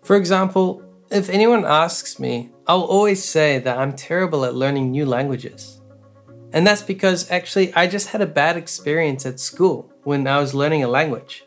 For 0.00 0.16
example, 0.16 0.82
if 1.10 1.28
anyone 1.28 1.66
asks 1.66 2.18
me, 2.18 2.52
I'll 2.66 2.84
always 2.84 3.22
say 3.22 3.58
that 3.58 3.76
I'm 3.76 3.92
terrible 3.92 4.46
at 4.46 4.54
learning 4.54 4.90
new 4.90 5.04
languages. 5.04 5.82
And 6.54 6.66
that's 6.66 6.80
because 6.80 7.30
actually 7.30 7.70
I 7.74 7.86
just 7.86 8.08
had 8.08 8.22
a 8.22 8.36
bad 8.40 8.56
experience 8.56 9.26
at 9.26 9.40
school 9.40 9.92
when 10.04 10.26
I 10.26 10.38
was 10.38 10.54
learning 10.54 10.84
a 10.84 10.88
language. 10.88 11.44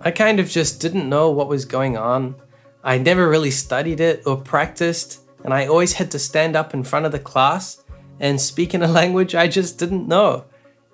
I 0.00 0.10
kind 0.10 0.40
of 0.40 0.48
just 0.48 0.80
didn't 0.80 1.10
know 1.10 1.30
what 1.30 1.48
was 1.48 1.66
going 1.66 1.98
on 1.98 2.36
I 2.82 2.96
never 2.96 3.28
really 3.28 3.50
studied 3.50 4.00
it 4.00 4.22
or 4.24 4.38
practiced, 4.38 5.20
and 5.44 5.52
I 5.52 5.66
always 5.66 5.92
had 5.92 6.10
to 6.12 6.18
stand 6.18 6.56
up 6.56 6.72
in 6.72 6.82
front 6.82 7.04
of 7.04 7.12
the 7.12 7.18
class 7.18 7.84
and 8.18 8.40
speak 8.40 8.72
in 8.72 8.82
a 8.82 8.88
language 9.00 9.34
I 9.34 9.48
just 9.48 9.78
didn't 9.78 10.08
know. 10.08 10.46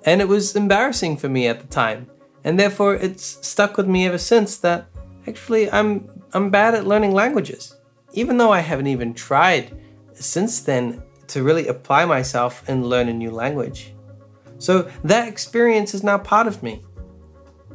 And 0.04 0.20
it 0.20 0.28
was 0.28 0.56
embarrassing 0.56 1.16
for 1.16 1.28
me 1.28 1.46
at 1.46 1.60
the 1.60 1.66
time. 1.66 2.08
And 2.44 2.58
therefore 2.58 2.94
it's 2.94 3.46
stuck 3.46 3.76
with 3.76 3.86
me 3.86 4.06
ever 4.06 4.18
since 4.18 4.56
that 4.58 4.86
actually 5.26 5.70
I'm 5.70 6.08
I'm 6.32 6.50
bad 6.50 6.74
at 6.74 6.86
learning 6.86 7.12
languages. 7.12 7.76
Even 8.12 8.36
though 8.36 8.52
I 8.52 8.60
haven't 8.60 8.88
even 8.88 9.14
tried 9.14 9.78
since 10.14 10.60
then 10.60 11.02
to 11.28 11.42
really 11.42 11.68
apply 11.68 12.04
myself 12.04 12.62
and 12.68 12.86
learn 12.86 13.08
a 13.08 13.12
new 13.12 13.30
language. 13.30 13.94
So 14.58 14.90
that 15.04 15.28
experience 15.28 15.94
is 15.94 16.02
now 16.02 16.18
part 16.18 16.46
of 16.46 16.62
me. 16.62 16.84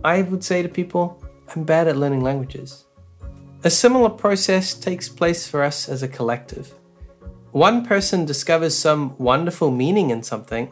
I 0.04 0.22
would 0.22 0.44
say 0.44 0.62
to 0.62 0.70
people, 0.70 1.24
I'm 1.56 1.64
bad 1.64 1.88
at 1.88 1.98
learning 1.98 2.22
languages. 2.22 2.86
A 3.64 3.70
similar 3.70 4.10
process 4.10 4.74
takes 4.74 5.10
place 5.10 5.48
for 5.48 5.64
us 5.64 5.90
as 5.90 6.04
a 6.04 6.08
collective. 6.08 6.74
One 7.52 7.86
person 7.86 8.26
discovers 8.26 8.76
some 8.76 9.18
wonderful 9.18 9.72
meaning 9.72 10.12
in 10.12 10.22
something. 10.22 10.72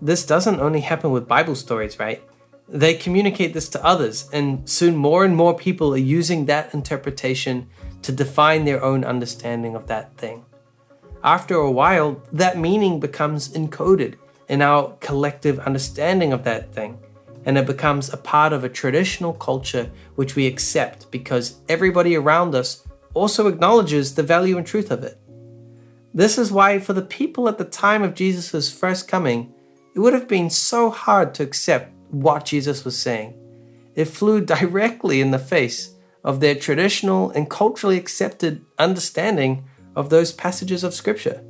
This 0.00 0.26
doesn't 0.26 0.60
only 0.60 0.80
happen 0.80 1.10
with 1.10 1.28
Bible 1.28 1.54
stories, 1.54 1.98
right? 1.98 2.22
They 2.68 2.94
communicate 2.94 3.54
this 3.54 3.68
to 3.70 3.84
others, 3.84 4.28
and 4.32 4.68
soon 4.68 4.96
more 4.96 5.24
and 5.24 5.36
more 5.36 5.56
people 5.56 5.94
are 5.94 5.98
using 5.98 6.46
that 6.46 6.74
interpretation 6.74 7.68
to 8.02 8.12
define 8.12 8.64
their 8.64 8.82
own 8.82 9.04
understanding 9.04 9.74
of 9.74 9.86
that 9.86 10.16
thing. 10.16 10.44
After 11.22 11.54
a 11.54 11.70
while, 11.70 12.22
that 12.32 12.58
meaning 12.58 13.00
becomes 13.00 13.48
encoded 13.50 14.16
in 14.48 14.60
our 14.60 14.96
collective 15.00 15.58
understanding 15.60 16.32
of 16.32 16.44
that 16.44 16.72
thing 16.74 16.98
and 17.44 17.58
it 17.58 17.66
becomes 17.66 18.12
a 18.12 18.16
part 18.16 18.52
of 18.52 18.64
a 18.64 18.68
traditional 18.68 19.32
culture 19.32 19.90
which 20.14 20.34
we 20.34 20.46
accept 20.46 21.10
because 21.10 21.60
everybody 21.68 22.16
around 22.16 22.54
us 22.54 22.86
also 23.12 23.46
acknowledges 23.46 24.14
the 24.14 24.22
value 24.22 24.56
and 24.56 24.66
truth 24.66 24.90
of 24.90 25.04
it. 25.04 25.18
This 26.12 26.38
is 26.38 26.52
why, 26.52 26.78
for 26.78 26.92
the 26.92 27.02
people 27.02 27.48
at 27.48 27.58
the 27.58 27.64
time 27.64 28.02
of 28.02 28.14
Jesus' 28.14 28.72
first 28.72 29.08
coming, 29.08 29.52
it 29.94 30.00
would 30.00 30.12
have 30.12 30.28
been 30.28 30.50
so 30.50 30.90
hard 30.90 31.34
to 31.34 31.42
accept 31.42 31.92
what 32.10 32.44
Jesus 32.44 32.84
was 32.84 32.98
saying. 32.98 33.34
It 33.94 34.06
flew 34.06 34.40
directly 34.40 35.20
in 35.20 35.30
the 35.30 35.38
face 35.38 35.94
of 36.24 36.40
their 36.40 36.54
traditional 36.54 37.30
and 37.30 37.48
culturally 37.48 37.96
accepted 37.96 38.64
understanding 38.78 39.64
of 39.94 40.10
those 40.10 40.32
passages 40.32 40.82
of 40.82 40.94
Scripture. 40.94 41.44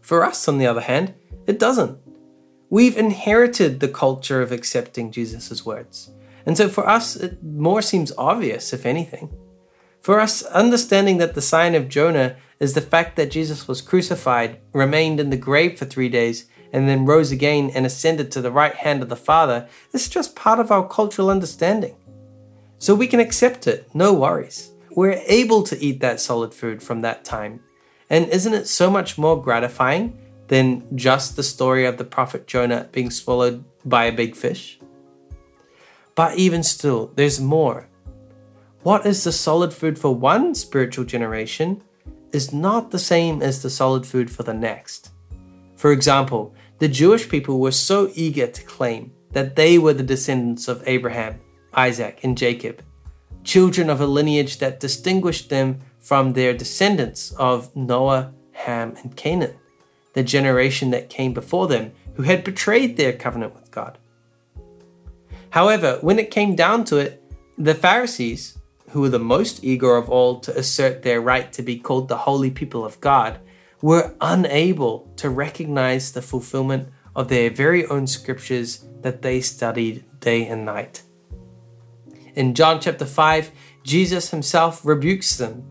For 0.00 0.24
us, 0.24 0.46
on 0.48 0.58
the 0.58 0.66
other 0.66 0.82
hand, 0.82 1.14
it 1.46 1.58
doesn't. 1.58 1.98
We've 2.70 2.96
inherited 2.96 3.80
the 3.80 3.88
culture 3.88 4.42
of 4.42 4.52
accepting 4.52 5.10
Jesus' 5.10 5.64
words. 5.64 6.10
And 6.44 6.56
so 6.56 6.68
for 6.68 6.86
us, 6.86 7.16
it 7.16 7.42
more 7.42 7.80
seems 7.80 8.12
obvious, 8.18 8.72
if 8.72 8.84
anything. 8.84 9.30
For 10.00 10.20
us, 10.20 10.42
understanding 10.42 11.18
that 11.18 11.34
the 11.34 11.42
sign 11.42 11.74
of 11.74 11.88
Jonah 11.88 12.36
is 12.60 12.74
the 12.74 12.80
fact 12.80 13.16
that 13.16 13.30
Jesus 13.30 13.68
was 13.68 13.80
crucified, 13.80 14.60
remained 14.72 15.20
in 15.20 15.30
the 15.30 15.36
grave 15.36 15.78
for 15.78 15.84
three 15.84 16.08
days, 16.08 16.46
and 16.72 16.88
then 16.88 17.06
rose 17.06 17.30
again 17.30 17.70
and 17.74 17.86
ascended 17.86 18.30
to 18.30 18.40
the 18.40 18.52
right 18.52 18.74
hand 18.74 19.02
of 19.02 19.08
the 19.08 19.16
Father 19.16 19.68
this 19.92 20.04
is 20.04 20.08
just 20.08 20.36
part 20.36 20.60
of 20.60 20.70
our 20.70 20.86
cultural 20.86 21.30
understanding. 21.30 21.96
So 22.78 22.94
we 22.94 23.06
can 23.06 23.20
accept 23.20 23.66
it, 23.66 23.88
no 23.94 24.12
worries. 24.14 24.70
We're 24.90 25.22
able 25.26 25.62
to 25.64 25.78
eat 25.82 26.00
that 26.00 26.20
solid 26.20 26.54
food 26.54 26.82
from 26.82 27.00
that 27.02 27.24
time. 27.24 27.60
And 28.10 28.28
isn't 28.28 28.54
it 28.54 28.68
so 28.68 28.90
much 28.90 29.18
more 29.18 29.40
gratifying 29.40 30.18
than 30.46 30.96
just 30.96 31.36
the 31.36 31.42
story 31.42 31.84
of 31.84 31.98
the 31.98 32.04
prophet 32.04 32.46
Jonah 32.46 32.88
being 32.92 33.10
swallowed 33.10 33.64
by 33.84 34.06
a 34.06 34.12
big 34.12 34.36
fish? 34.36 34.78
But 36.14 36.36
even 36.36 36.62
still, 36.62 37.12
there's 37.14 37.40
more. 37.40 37.88
What 38.82 39.06
is 39.06 39.24
the 39.24 39.32
solid 39.32 39.72
food 39.72 39.98
for 39.98 40.14
one 40.14 40.54
spiritual 40.54 41.04
generation 41.04 41.82
is 42.32 42.52
not 42.52 42.90
the 42.90 42.98
same 42.98 43.42
as 43.42 43.62
the 43.62 43.70
solid 43.70 44.06
food 44.06 44.30
for 44.30 44.42
the 44.42 44.54
next. 44.54 45.10
For 45.76 45.92
example, 45.92 46.54
the 46.78 46.88
Jewish 46.88 47.28
people 47.28 47.58
were 47.58 47.72
so 47.72 48.10
eager 48.14 48.46
to 48.46 48.62
claim 48.64 49.12
that 49.32 49.56
they 49.56 49.78
were 49.78 49.92
the 49.92 50.02
descendants 50.02 50.68
of 50.68 50.82
Abraham, 50.86 51.40
Isaac, 51.74 52.20
and 52.22 52.38
Jacob, 52.38 52.82
children 53.44 53.90
of 53.90 54.00
a 54.00 54.06
lineage 54.06 54.58
that 54.58 54.80
distinguished 54.80 55.50
them 55.50 55.80
from 55.98 56.32
their 56.32 56.54
descendants 56.54 57.32
of 57.32 57.74
Noah, 57.74 58.32
Ham, 58.52 58.94
and 59.02 59.16
Canaan, 59.16 59.54
the 60.14 60.22
generation 60.22 60.90
that 60.90 61.10
came 61.10 61.32
before 61.32 61.66
them 61.66 61.92
who 62.14 62.22
had 62.22 62.44
betrayed 62.44 62.96
their 62.96 63.12
covenant 63.12 63.54
with 63.54 63.70
God. 63.70 63.98
However, 65.50 65.98
when 66.00 66.18
it 66.18 66.30
came 66.30 66.54
down 66.54 66.84
to 66.84 66.96
it, 66.96 67.22
the 67.56 67.74
Pharisees, 67.74 68.58
who 68.90 69.00
were 69.00 69.08
the 69.08 69.18
most 69.18 69.62
eager 69.64 69.96
of 69.96 70.08
all 70.08 70.40
to 70.40 70.56
assert 70.56 71.02
their 71.02 71.20
right 71.20 71.52
to 71.52 71.62
be 71.62 71.78
called 71.78 72.08
the 72.08 72.16
holy 72.16 72.50
people 72.50 72.84
of 72.84 73.00
God, 73.00 73.40
were 73.80 74.14
unable 74.20 75.10
to 75.16 75.30
recognize 75.30 76.12
the 76.12 76.22
fulfillment 76.22 76.88
of 77.14 77.28
their 77.28 77.50
very 77.50 77.86
own 77.86 78.06
scriptures 78.06 78.84
that 79.02 79.22
they 79.22 79.40
studied 79.40 80.04
day 80.20 80.46
and 80.46 80.64
night. 80.64 81.02
In 82.34 82.54
John 82.54 82.80
chapter 82.80 83.06
5, 83.06 83.50
Jesus 83.82 84.30
himself 84.30 84.84
rebukes 84.84 85.36
them 85.36 85.64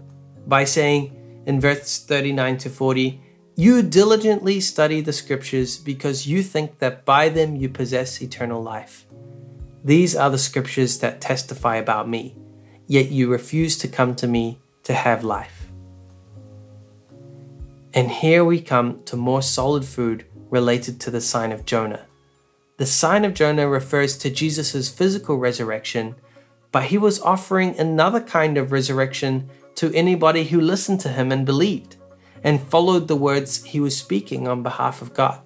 by 0.45 0.63
saying 0.63 1.13
in 1.45 1.61
verse 1.61 1.99
39 1.99 2.57
to 2.57 2.69
40, 2.69 3.21
You 3.55 3.81
diligently 3.81 4.59
study 4.59 5.01
the 5.01 5.13
scriptures 5.13 5.77
because 5.77 6.27
you 6.27 6.43
think 6.43 6.79
that 6.79 7.05
by 7.05 7.29
them 7.29 7.55
you 7.55 7.69
possess 7.69 8.21
eternal 8.21 8.61
life. 8.61 9.05
These 9.83 10.15
are 10.15 10.29
the 10.29 10.37
scriptures 10.37 10.99
that 10.99 11.21
testify 11.21 11.77
about 11.77 12.09
me, 12.09 12.35
yet 12.87 13.11
you 13.11 13.31
refuse 13.31 13.77
to 13.77 13.87
come 13.87 14.15
to 14.15 14.27
me 14.27 14.59
to 14.83 14.93
have 14.93 15.23
life. 15.23 15.56
And 17.98 18.12
here 18.12 18.46
we 18.46 18.62
come 18.62 19.01
to 19.06 19.18
more 19.18 19.42
solid 19.42 19.84
food 19.84 20.27
related 20.51 21.01
to 21.01 21.10
the 21.10 21.20
sign 21.20 21.51
of 21.51 21.66
Jonah. 21.66 22.06
The 22.77 22.86
sign 22.86 23.25
of 23.25 23.34
Jonah 23.34 23.68
refers 23.68 24.20
to 24.20 24.30
Jesus' 24.30 24.88
physical 24.88 25.38
resurrection, 25.38 26.13
but 26.72 26.84
he 26.84 27.00
was 27.00 27.20
offering 27.20 27.75
another 27.80 28.22
kind 28.22 28.56
of 28.56 28.72
resurrection 28.72 29.50
to 29.77 29.92
anybody 29.96 30.44
who 30.44 30.62
listened 30.62 31.00
to 31.00 31.10
him 31.10 31.32
and 31.32 31.44
believed 31.44 31.96
and 32.44 32.62
followed 32.62 33.08
the 33.08 33.16
words 33.16 33.63
he 33.63 33.80
was 33.80 33.98
speaking 33.98 34.48
on 34.48 34.62
behalf 34.62 35.01
of 35.01 35.16
God. 35.16 35.42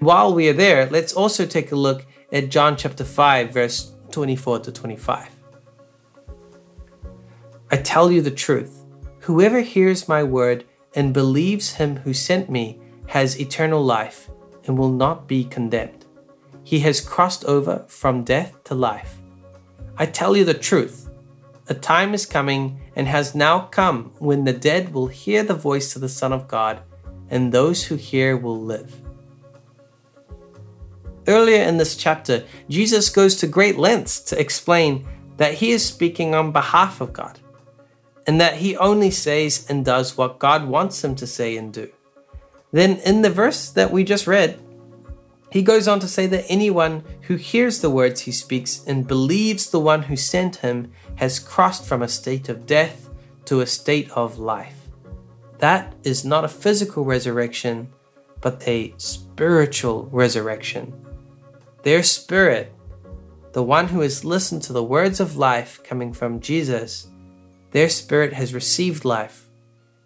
While 0.00 0.34
we 0.34 0.46
are 0.50 0.52
there, 0.52 0.90
let's 0.90 1.14
also 1.14 1.46
take 1.46 1.72
a 1.72 1.74
look 1.74 2.04
at 2.30 2.50
John 2.50 2.76
chapter 2.76 3.02
5, 3.02 3.50
verse 3.50 3.94
24 4.10 4.58
to 4.58 4.72
25. 4.72 5.30
I 7.70 7.76
tell 7.78 8.12
you 8.12 8.20
the 8.20 8.30
truth 8.30 8.84
whoever 9.20 9.60
hears 9.60 10.06
my 10.06 10.22
word 10.22 10.66
and 10.94 11.14
believes 11.14 11.74
him 11.74 11.96
who 11.96 12.12
sent 12.12 12.50
me 12.50 12.80
has 13.08 13.40
eternal 13.40 13.82
life 13.82 14.30
and 14.64 14.78
will 14.78 14.90
not 14.92 15.26
be 15.26 15.44
condemned. 15.44 16.06
He 16.62 16.80
has 16.80 17.00
crossed 17.00 17.44
over 17.44 17.84
from 17.88 18.24
death 18.24 18.62
to 18.64 18.74
life. 18.74 19.18
I 19.96 20.06
tell 20.06 20.36
you 20.36 20.44
the 20.44 20.54
truth 20.54 21.10
a 21.70 21.74
time 21.74 22.14
is 22.14 22.26
coming 22.26 22.80
and 22.96 23.06
has 23.06 23.34
now 23.34 23.60
come 23.60 24.12
when 24.18 24.44
the 24.44 24.52
dead 24.52 24.92
will 24.92 25.06
hear 25.06 25.44
the 25.44 25.54
voice 25.54 25.94
of 25.94 26.02
the 26.02 26.08
Son 26.08 26.32
of 26.32 26.48
God, 26.48 26.80
and 27.30 27.52
those 27.52 27.84
who 27.84 27.94
hear 27.94 28.36
will 28.36 28.60
live. 28.60 29.00
Earlier 31.28 31.62
in 31.62 31.76
this 31.76 31.94
chapter, 31.94 32.44
Jesus 32.68 33.08
goes 33.08 33.36
to 33.36 33.46
great 33.46 33.78
lengths 33.78 34.18
to 34.22 34.40
explain 34.40 35.06
that 35.36 35.54
he 35.54 35.70
is 35.70 35.84
speaking 35.84 36.34
on 36.34 36.50
behalf 36.50 37.00
of 37.00 37.12
God, 37.12 37.38
and 38.26 38.40
that 38.40 38.56
he 38.56 38.76
only 38.76 39.10
says 39.10 39.66
and 39.68 39.84
does 39.84 40.16
what 40.16 40.38
God 40.38 40.66
wants 40.66 41.02
him 41.04 41.14
to 41.16 41.26
say 41.26 41.56
and 41.56 41.72
do. 41.72 41.90
Then, 42.72 42.98
in 42.98 43.22
the 43.22 43.30
verse 43.30 43.70
that 43.70 43.90
we 43.90 44.04
just 44.04 44.26
read, 44.26 44.60
he 45.50 45.62
goes 45.62 45.88
on 45.88 45.98
to 46.00 46.08
say 46.08 46.26
that 46.28 46.46
anyone 46.48 47.02
who 47.22 47.34
hears 47.34 47.80
the 47.80 47.90
words 47.90 48.20
he 48.20 48.32
speaks 48.32 48.84
and 48.86 49.06
believes 49.06 49.70
the 49.70 49.80
one 49.80 50.02
who 50.02 50.16
sent 50.16 50.56
him 50.56 50.92
has 51.16 51.40
crossed 51.40 51.84
from 51.84 52.02
a 52.02 52.08
state 52.08 52.48
of 52.48 52.66
death 52.66 53.10
to 53.46 53.60
a 53.60 53.66
state 53.66 54.08
of 54.12 54.38
life. 54.38 54.88
That 55.58 55.94
is 56.04 56.24
not 56.24 56.44
a 56.44 56.48
physical 56.48 57.04
resurrection, 57.04 57.92
but 58.40 58.66
a 58.66 58.94
spiritual 58.96 60.08
resurrection. 60.12 60.94
Their 61.82 62.04
spirit, 62.04 62.72
the 63.52 63.62
one 63.62 63.88
who 63.88 64.00
has 64.00 64.24
listened 64.24 64.62
to 64.62 64.72
the 64.72 64.84
words 64.84 65.18
of 65.18 65.36
life 65.36 65.82
coming 65.82 66.12
from 66.12 66.40
Jesus, 66.40 67.08
their 67.70 67.88
spirit 67.88 68.32
has 68.32 68.54
received 68.54 69.04
life, 69.04 69.48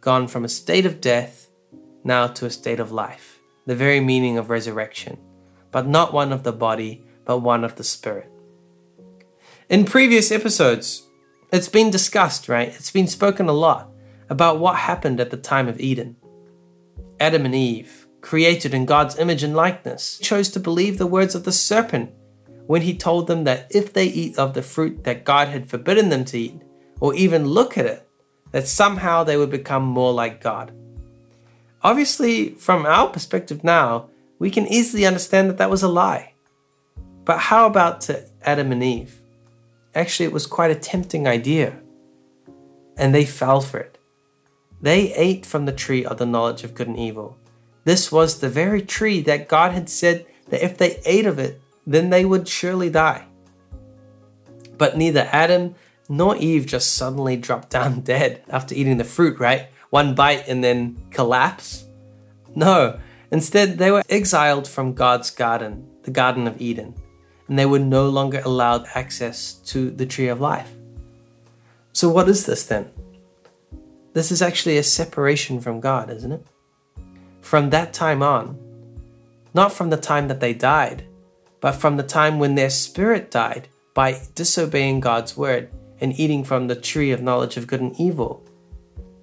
gone 0.01 0.29
from 0.29 0.45
a 0.45 0.49
state 0.49 0.87
of 0.87 1.01
death 1.01 1.49
now 2.03 2.27
to 2.27 2.47
a 2.47 2.51
state 2.51 2.81
of 2.81 2.93
life, 2.93 3.41
the 3.67 3.75
very 3.75 4.01
meaning 4.01 4.39
of 4.39 4.51
resurrection 4.51 5.19
but 5.75 5.89
not 5.89 6.13
one 6.13 6.33
of 6.33 6.45
the 6.45 6.53
body, 6.53 7.03
but 7.25 7.39
one 7.39 7.65
of 7.65 7.75
the 7.75 7.83
spirit. 7.83 8.31
In 9.69 9.85
previous 9.85 10.31
episodes, 10.31 11.03
it's 11.53 11.69
been 11.69 11.91
discussed, 11.91 12.49
right? 12.49 12.69
It's 12.69 12.93
been 12.93 13.09
spoken 13.09 13.49
a 13.49 13.53
lot 13.53 13.91
about 14.31 14.61
what 14.61 14.77
happened 14.77 15.19
at 15.19 15.33
the 15.33 15.37
time 15.37 15.67
of 15.67 15.81
Eden. 15.81 16.15
Adam 17.19 17.45
and 17.45 17.57
Eve, 17.57 18.07
created 18.21 18.73
in 18.73 18.87
God's 18.87 19.19
image 19.19 19.43
and 19.43 19.57
likeness, 19.57 20.21
chose 20.21 20.49
to 20.51 20.61
believe 20.61 20.97
the 20.97 21.09
words 21.09 21.35
of 21.35 21.43
the 21.43 21.51
serpent 21.51 22.13
when 22.69 22.83
he 22.83 22.97
told 22.97 23.27
them 23.27 23.43
that 23.43 23.67
if 23.71 23.93
they 23.93 24.07
eat 24.07 24.39
of 24.39 24.55
the 24.55 24.63
fruit 24.63 25.03
that 25.03 25.25
God 25.25 25.49
had 25.49 25.69
forbidden 25.69 26.09
them 26.09 26.25
to 26.27 26.39
eat, 26.39 26.63
or 27.01 27.15
even 27.15 27.47
look 27.47 27.77
at 27.77 27.87
it, 27.87 28.09
that 28.53 28.69
somehow 28.69 29.25
they 29.25 29.37
would 29.37 29.51
become 29.51 29.83
more 29.83 30.13
like 30.13 30.41
God. 30.43 30.73
Obviously, 31.83 32.51
from 32.55 32.87
our 32.87 33.09
perspective 33.09 33.63
now, 33.63 34.09
we 34.39 34.51
can 34.51 34.67
easily 34.67 35.05
understand 35.05 35.51
that 35.51 35.59
that 35.59 35.71
was 35.71 35.83
a 35.83 35.89
lie. 35.89 36.35
But 37.25 37.39
how 37.39 37.67
about 37.67 38.01
to 38.03 38.29
Adam 38.43 38.73
and 38.73 38.83
Eve? 38.83 39.21
Actually, 39.95 40.27
it 40.27 40.33
was 40.33 40.47
quite 40.47 40.71
a 40.71 40.75
tempting 40.75 41.27
idea. 41.27 41.79
And 42.97 43.15
they 43.15 43.25
fell 43.25 43.61
for 43.61 43.79
it. 43.79 43.99
They 44.81 45.15
ate 45.15 45.47
from 45.47 45.65
the 45.65 45.73
tree 45.73 46.05
of 46.05 46.19
the 46.19 46.27
knowledge 46.27 46.65
of 46.65 46.75
good 46.75 46.89
and 46.89 46.99
evil. 46.99 47.37
This 47.85 48.13
was 48.13 48.41
the 48.41 48.49
very 48.49 48.83
tree 48.83 49.21
that 49.23 49.49
God 49.49 49.73
had 49.73 49.89
said 49.89 50.27
that 50.49 50.65
if 50.65 50.77
they 50.77 51.01
ate 51.05 51.27
of 51.27 51.39
it, 51.39 51.61
then 51.87 52.11
they 52.11 52.25
would 52.25 52.49
surely 52.49 52.91
die. 52.91 53.27
But 54.77 54.97
neither 54.97 55.29
Adam 55.33 55.75
nor 56.09 56.37
Eve 56.37 56.67
just 56.67 56.95
suddenly 56.95 57.37
dropped 57.37 57.71
down 57.71 58.01
dead 58.13 58.43
after 58.49 58.75
eating 58.75 58.99
the 58.99 59.05
fruit, 59.05 59.39
right? 59.39 59.69
One 59.91 60.15
bite 60.15 60.49
and 60.49 60.63
then 60.63 60.97
collapse. 61.11 61.85
No, 62.55 62.99
Instead, 63.35 63.79
they 63.79 63.91
were 63.91 64.05
exiled 64.09 64.69
from 64.69 64.95
God's 64.95 65.29
garden, 65.29 65.89
the 66.05 66.13
Garden 66.13 66.47
of 66.47 66.61
Eden, 66.61 66.95
and 67.49 67.59
they 67.59 67.67
were 67.67 67.81
no 67.81 68.09
longer 68.09 68.41
allowed 68.45 68.87
access 68.95 69.55
to 69.55 69.91
the 69.91 70.07
tree 70.07 70.29
of 70.29 70.41
life. 70.41 70.71
So, 71.93 72.09
what 72.09 72.29
is 72.29 72.47
this 72.47 72.65
then? 72.65 72.91
This 74.13 74.31
is 74.31 74.41
actually 74.41 74.79
a 74.79 74.85
separation 74.85 75.61
from 75.61 75.81
God, 75.81 76.11
isn't 76.11 76.31
it? 76.31 76.47
From 77.41 77.71
that 77.71 77.93
time 77.93 78.23
on, 78.23 78.57
not 79.53 79.73
from 79.73 79.91
the 79.91 79.97
time 79.97 80.29
that 80.29 80.39
they 80.39 80.55
died, 80.55 81.05
but 81.61 81.73
from 81.73 81.97
the 81.97 82.05
time 82.05 82.39
when 82.39 82.55
their 82.55 82.71
spirit 82.71 83.33
died 83.33 83.67
by 83.95 84.21
disobeying 84.37 85.01
God's 85.01 85.37
word 85.37 85.71
and 86.01 86.19
eating 86.19 86.45
from 86.45 86.67
the 86.67 86.77
tree 86.77 87.11
of 87.11 87.23
knowledge 87.23 87.57
of 87.57 87.67
good 87.67 87.81
and 87.81 87.99
evil. 87.99 88.45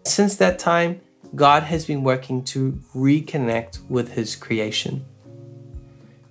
Since 0.03 0.36
that 0.38 0.60
time, 0.60 1.01
God 1.36 1.63
has 1.63 1.86
been 1.86 2.03
working 2.03 2.43
to 2.45 2.79
reconnect 2.95 3.88
with 3.89 4.13
His 4.13 4.36
creation. 4.36 5.05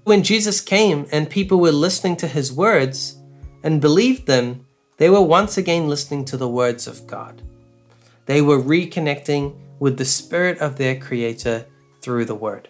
When 0.04 0.22
Jesus 0.22 0.60
came 0.60 1.06
and 1.12 1.30
people 1.30 1.60
were 1.60 1.72
listening 1.72 2.16
to 2.16 2.28
His 2.28 2.52
words 2.52 3.16
and 3.62 3.80
believed 3.80 4.26
them, 4.26 4.66
they 4.96 5.08
were 5.08 5.22
once 5.22 5.56
again 5.56 5.88
listening 5.88 6.24
to 6.26 6.36
the 6.36 6.48
words 6.48 6.86
of 6.86 7.06
God. 7.06 7.42
They 8.26 8.42
were 8.42 8.60
reconnecting 8.60 9.56
with 9.78 9.96
the 9.96 10.04
Spirit 10.04 10.58
of 10.58 10.76
their 10.76 10.98
Creator 10.98 11.66
through 12.00 12.26
the 12.26 12.34
Word. 12.34 12.68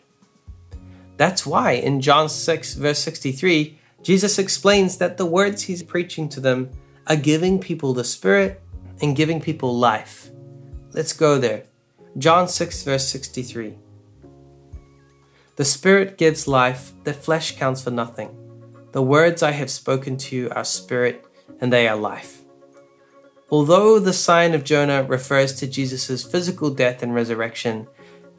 That's 1.17 1.45
why 1.45 1.73
in 1.73 2.01
John 2.01 2.29
6, 2.29 2.75
verse 2.75 2.99
63, 3.01 3.79
Jesus 4.03 4.39
explains 4.39 4.97
that 4.99 5.19
the 5.19 5.27
words 5.27 5.63
he's 5.63 5.83
preaching 5.83 6.29
to 6.31 6.41
them 6.41 6.71
are 7.11 7.17
giving 7.17 7.59
people 7.59 7.93
the 7.93 8.05
Spirit 8.05 8.63
and 9.03 9.17
giving 9.17 9.41
people 9.41 9.77
life. 9.77 10.31
Let's 10.93 11.13
go 11.13 11.39
there. 11.39 11.65
John 12.19 12.47
6, 12.47 12.85
verse 12.85 13.09
63. 13.09 13.75
The 15.57 15.65
Spirit 15.65 16.17
gives 16.17 16.47
life, 16.47 16.93
the 17.03 17.13
flesh 17.13 17.57
counts 17.57 17.83
for 17.83 17.91
nothing. 17.91 18.31
The 18.93 19.03
words 19.03 19.43
I 19.43 19.51
have 19.51 19.73
spoken 19.73 20.19
to 20.19 20.37
you 20.37 20.51
are 20.51 20.63
spirit, 20.63 21.25
and 21.61 21.73
they 21.73 21.89
are 21.89 21.97
life. 21.97 22.43
Although 23.51 23.99
the 23.99 24.13
sign 24.13 24.55
of 24.55 24.63
Jonah 24.63 25.03
refers 25.03 25.55
to 25.55 25.67
Jesus' 25.67 26.23
physical 26.23 26.71
death 26.71 27.03
and 27.03 27.13
resurrection, 27.13 27.89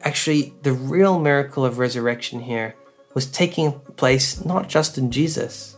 actually, 0.00 0.54
the 0.62 0.72
real 0.72 1.18
miracle 1.18 1.66
of 1.66 1.76
resurrection 1.78 2.40
here 2.40 2.74
was 3.12 3.26
taking 3.26 3.80
place 3.96 4.42
not 4.46 4.70
just 4.70 4.96
in 4.96 5.10
Jesus, 5.10 5.76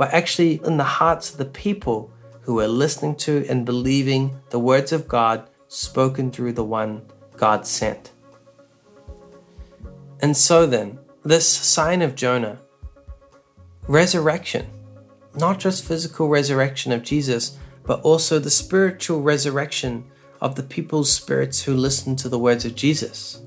but 0.00 0.14
actually 0.14 0.58
in 0.64 0.78
the 0.78 0.82
hearts 0.82 1.30
of 1.30 1.36
the 1.36 1.44
people 1.44 2.10
who 2.40 2.54
were 2.54 2.66
listening 2.66 3.14
to 3.14 3.44
and 3.50 3.66
believing 3.66 4.40
the 4.48 4.58
words 4.58 4.92
of 4.92 5.06
God 5.06 5.46
spoken 5.68 6.30
through 6.30 6.54
the 6.54 6.64
one 6.64 7.02
God 7.36 7.66
sent. 7.66 8.10
And 10.20 10.34
so 10.34 10.64
then, 10.64 10.98
this 11.22 11.46
sign 11.46 12.00
of 12.00 12.14
Jonah, 12.14 12.62
resurrection. 13.88 14.70
Not 15.34 15.60
just 15.60 15.84
physical 15.84 16.30
resurrection 16.30 16.92
of 16.92 17.02
Jesus, 17.02 17.58
but 17.84 18.00
also 18.00 18.38
the 18.38 18.48
spiritual 18.48 19.20
resurrection 19.20 20.10
of 20.40 20.54
the 20.54 20.62
people's 20.62 21.12
spirits 21.12 21.64
who 21.64 21.74
listen 21.74 22.16
to 22.16 22.30
the 22.30 22.38
words 22.38 22.64
of 22.64 22.74
Jesus. 22.74 23.42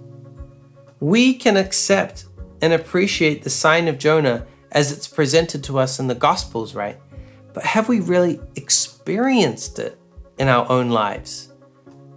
We 0.99 1.33
can 1.33 1.57
accept 1.57 2.25
and 2.61 2.73
appreciate 2.73 3.41
the 3.41 3.49
sign 3.49 3.87
of 3.87 3.97
Jonah 3.97 4.45
as 4.73 4.91
it's 4.91 5.07
presented 5.07 5.63
to 5.63 5.79
us 5.79 5.99
in 5.99 6.07
the 6.07 6.15
Gospels, 6.15 6.75
right? 6.75 6.99
But 7.53 7.63
have 7.63 7.87
we 7.87 7.99
really 7.99 8.39
experienced 8.55 9.79
it 9.79 9.97
in 10.37 10.47
our 10.47 10.69
own 10.69 10.89
lives? 10.89 11.53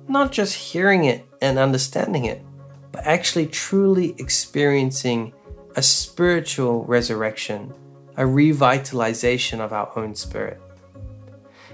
Not 0.08 0.32
just 0.32 0.54
hearing 0.54 1.04
it 1.04 1.26
and 1.42 1.58
understanding 1.58 2.24
it, 2.24 2.42
but 2.90 3.04
actually 3.04 3.46
truly 3.46 4.14
experiencing 4.18 5.34
a 5.76 5.82
spiritual 5.82 6.84
resurrection, 6.84 7.74
a 8.16 8.22
revitalization 8.22 9.60
of 9.60 9.72
our 9.74 9.92
own 9.96 10.14
spirit. 10.14 10.60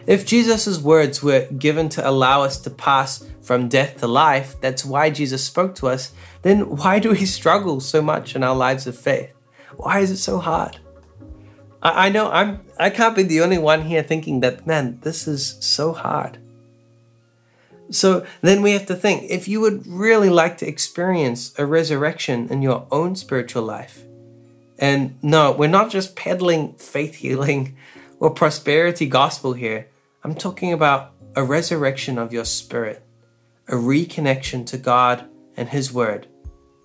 If 0.04 0.26
Jesus' 0.26 0.80
words 0.80 1.22
were 1.22 1.46
given 1.46 1.88
to 1.90 2.08
allow 2.08 2.42
us 2.42 2.58
to 2.62 2.70
pass 2.70 3.24
from 3.40 3.68
death 3.68 3.98
to 3.98 4.08
life, 4.08 4.60
that's 4.60 4.84
why 4.84 5.10
Jesus 5.10 5.44
spoke 5.44 5.76
to 5.76 5.86
us, 5.86 6.12
then 6.42 6.76
why 6.76 6.98
do 6.98 7.10
we 7.10 7.24
struggle 7.38 7.78
so 7.78 8.02
much 8.02 8.34
in 8.34 8.42
our 8.42 8.56
lives 8.56 8.88
of 8.88 8.98
faith? 8.98 9.32
Why 9.76 10.00
is 10.00 10.10
it 10.10 10.18
so 10.18 10.38
hard? 10.38 10.78
I, 11.82 12.06
I 12.06 12.08
know 12.08 12.30
I'm 12.30 12.60
I 12.78 12.90
can't 12.90 13.16
be 13.16 13.22
the 13.22 13.40
only 13.40 13.58
one 13.58 13.82
here 13.82 14.02
thinking 14.02 14.40
that 14.40 14.66
man, 14.66 14.98
this 15.02 15.26
is 15.26 15.56
so 15.60 15.92
hard. 15.92 16.38
So 17.90 18.26
then 18.40 18.62
we 18.62 18.72
have 18.72 18.86
to 18.86 18.96
think 18.96 19.30
if 19.30 19.46
you 19.46 19.60
would 19.60 19.86
really 19.86 20.30
like 20.30 20.56
to 20.58 20.68
experience 20.68 21.52
a 21.58 21.66
resurrection 21.66 22.48
in 22.48 22.62
your 22.62 22.86
own 22.90 23.16
spiritual 23.16 23.64
life. 23.64 24.04
And 24.78 25.22
no, 25.22 25.52
we're 25.52 25.68
not 25.68 25.90
just 25.90 26.16
peddling 26.16 26.72
faith 26.74 27.16
healing 27.16 27.76
or 28.18 28.30
prosperity 28.30 29.06
gospel 29.06 29.52
here. 29.52 29.88
I'm 30.24 30.34
talking 30.34 30.72
about 30.72 31.12
a 31.36 31.44
resurrection 31.44 32.18
of 32.18 32.32
your 32.32 32.44
spirit, 32.44 33.02
a 33.68 33.74
reconnection 33.74 34.64
to 34.66 34.78
God 34.78 35.28
and 35.56 35.68
His 35.68 35.92
Word, 35.92 36.26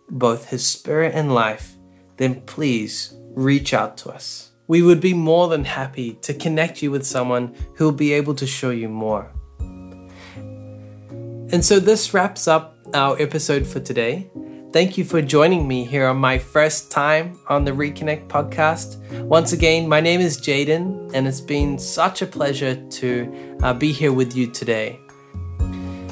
both 0.10 0.50
His 0.50 0.66
Spirit 0.66 1.16
and 1.16 1.34
life. 1.34 1.77
Then 2.18 2.42
please 2.42 3.16
reach 3.36 3.74
out 3.74 3.98
to 4.00 4.10
us. 4.10 4.52
We 4.68 4.82
would 4.82 5.00
be 5.00 5.14
more 5.14 5.48
than 5.48 5.64
happy 5.64 6.14
to 6.24 6.34
connect 6.34 6.82
you 6.82 6.92
with 6.92 7.06
someone 7.06 7.56
who 7.76 7.86
will 7.86 7.92
be 7.94 8.14
able 8.14 8.36
to 8.36 8.46
show 8.46 8.72
you 8.72 8.90
more. 8.90 9.32
And 11.50 11.64
so 11.64 11.80
this 11.80 12.14
wraps 12.14 12.48
up 12.48 12.78
our 12.94 13.20
episode 13.22 13.66
for 13.66 13.80
today. 13.80 14.30
Thank 14.74 14.98
you 14.98 15.06
for 15.06 15.22
joining 15.22 15.66
me 15.66 15.86
here 15.86 16.08
on 16.08 16.18
my 16.18 16.38
first 16.38 16.92
time 16.92 17.40
on 17.48 17.64
the 17.64 17.72
Reconnect 17.72 18.28
podcast. 18.28 18.98
Once 19.24 19.54
again, 19.54 19.88
my 19.88 20.02
name 20.02 20.20
is 20.20 20.38
Jayden, 20.38 21.10
and 21.14 21.26
it's 21.26 21.40
been 21.40 21.80
such 21.80 22.22
a 22.22 22.26
pleasure 22.26 22.76
to 22.76 23.58
uh, 23.64 23.74
be 23.74 23.94
here 23.94 24.12
with 24.12 24.36
you 24.36 24.52
today. 24.52 25.00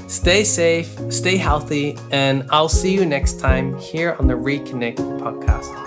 Stay 0.07 0.45
safe, 0.45 0.97
stay 1.11 1.35
healthy, 1.35 1.97
and 2.11 2.47
I'll 2.49 2.69
see 2.69 2.93
you 2.93 3.05
next 3.05 3.39
time 3.39 3.77
here 3.77 4.15
on 4.19 4.27
the 4.27 4.35
Reconnect 4.35 4.97
podcast. 5.19 5.84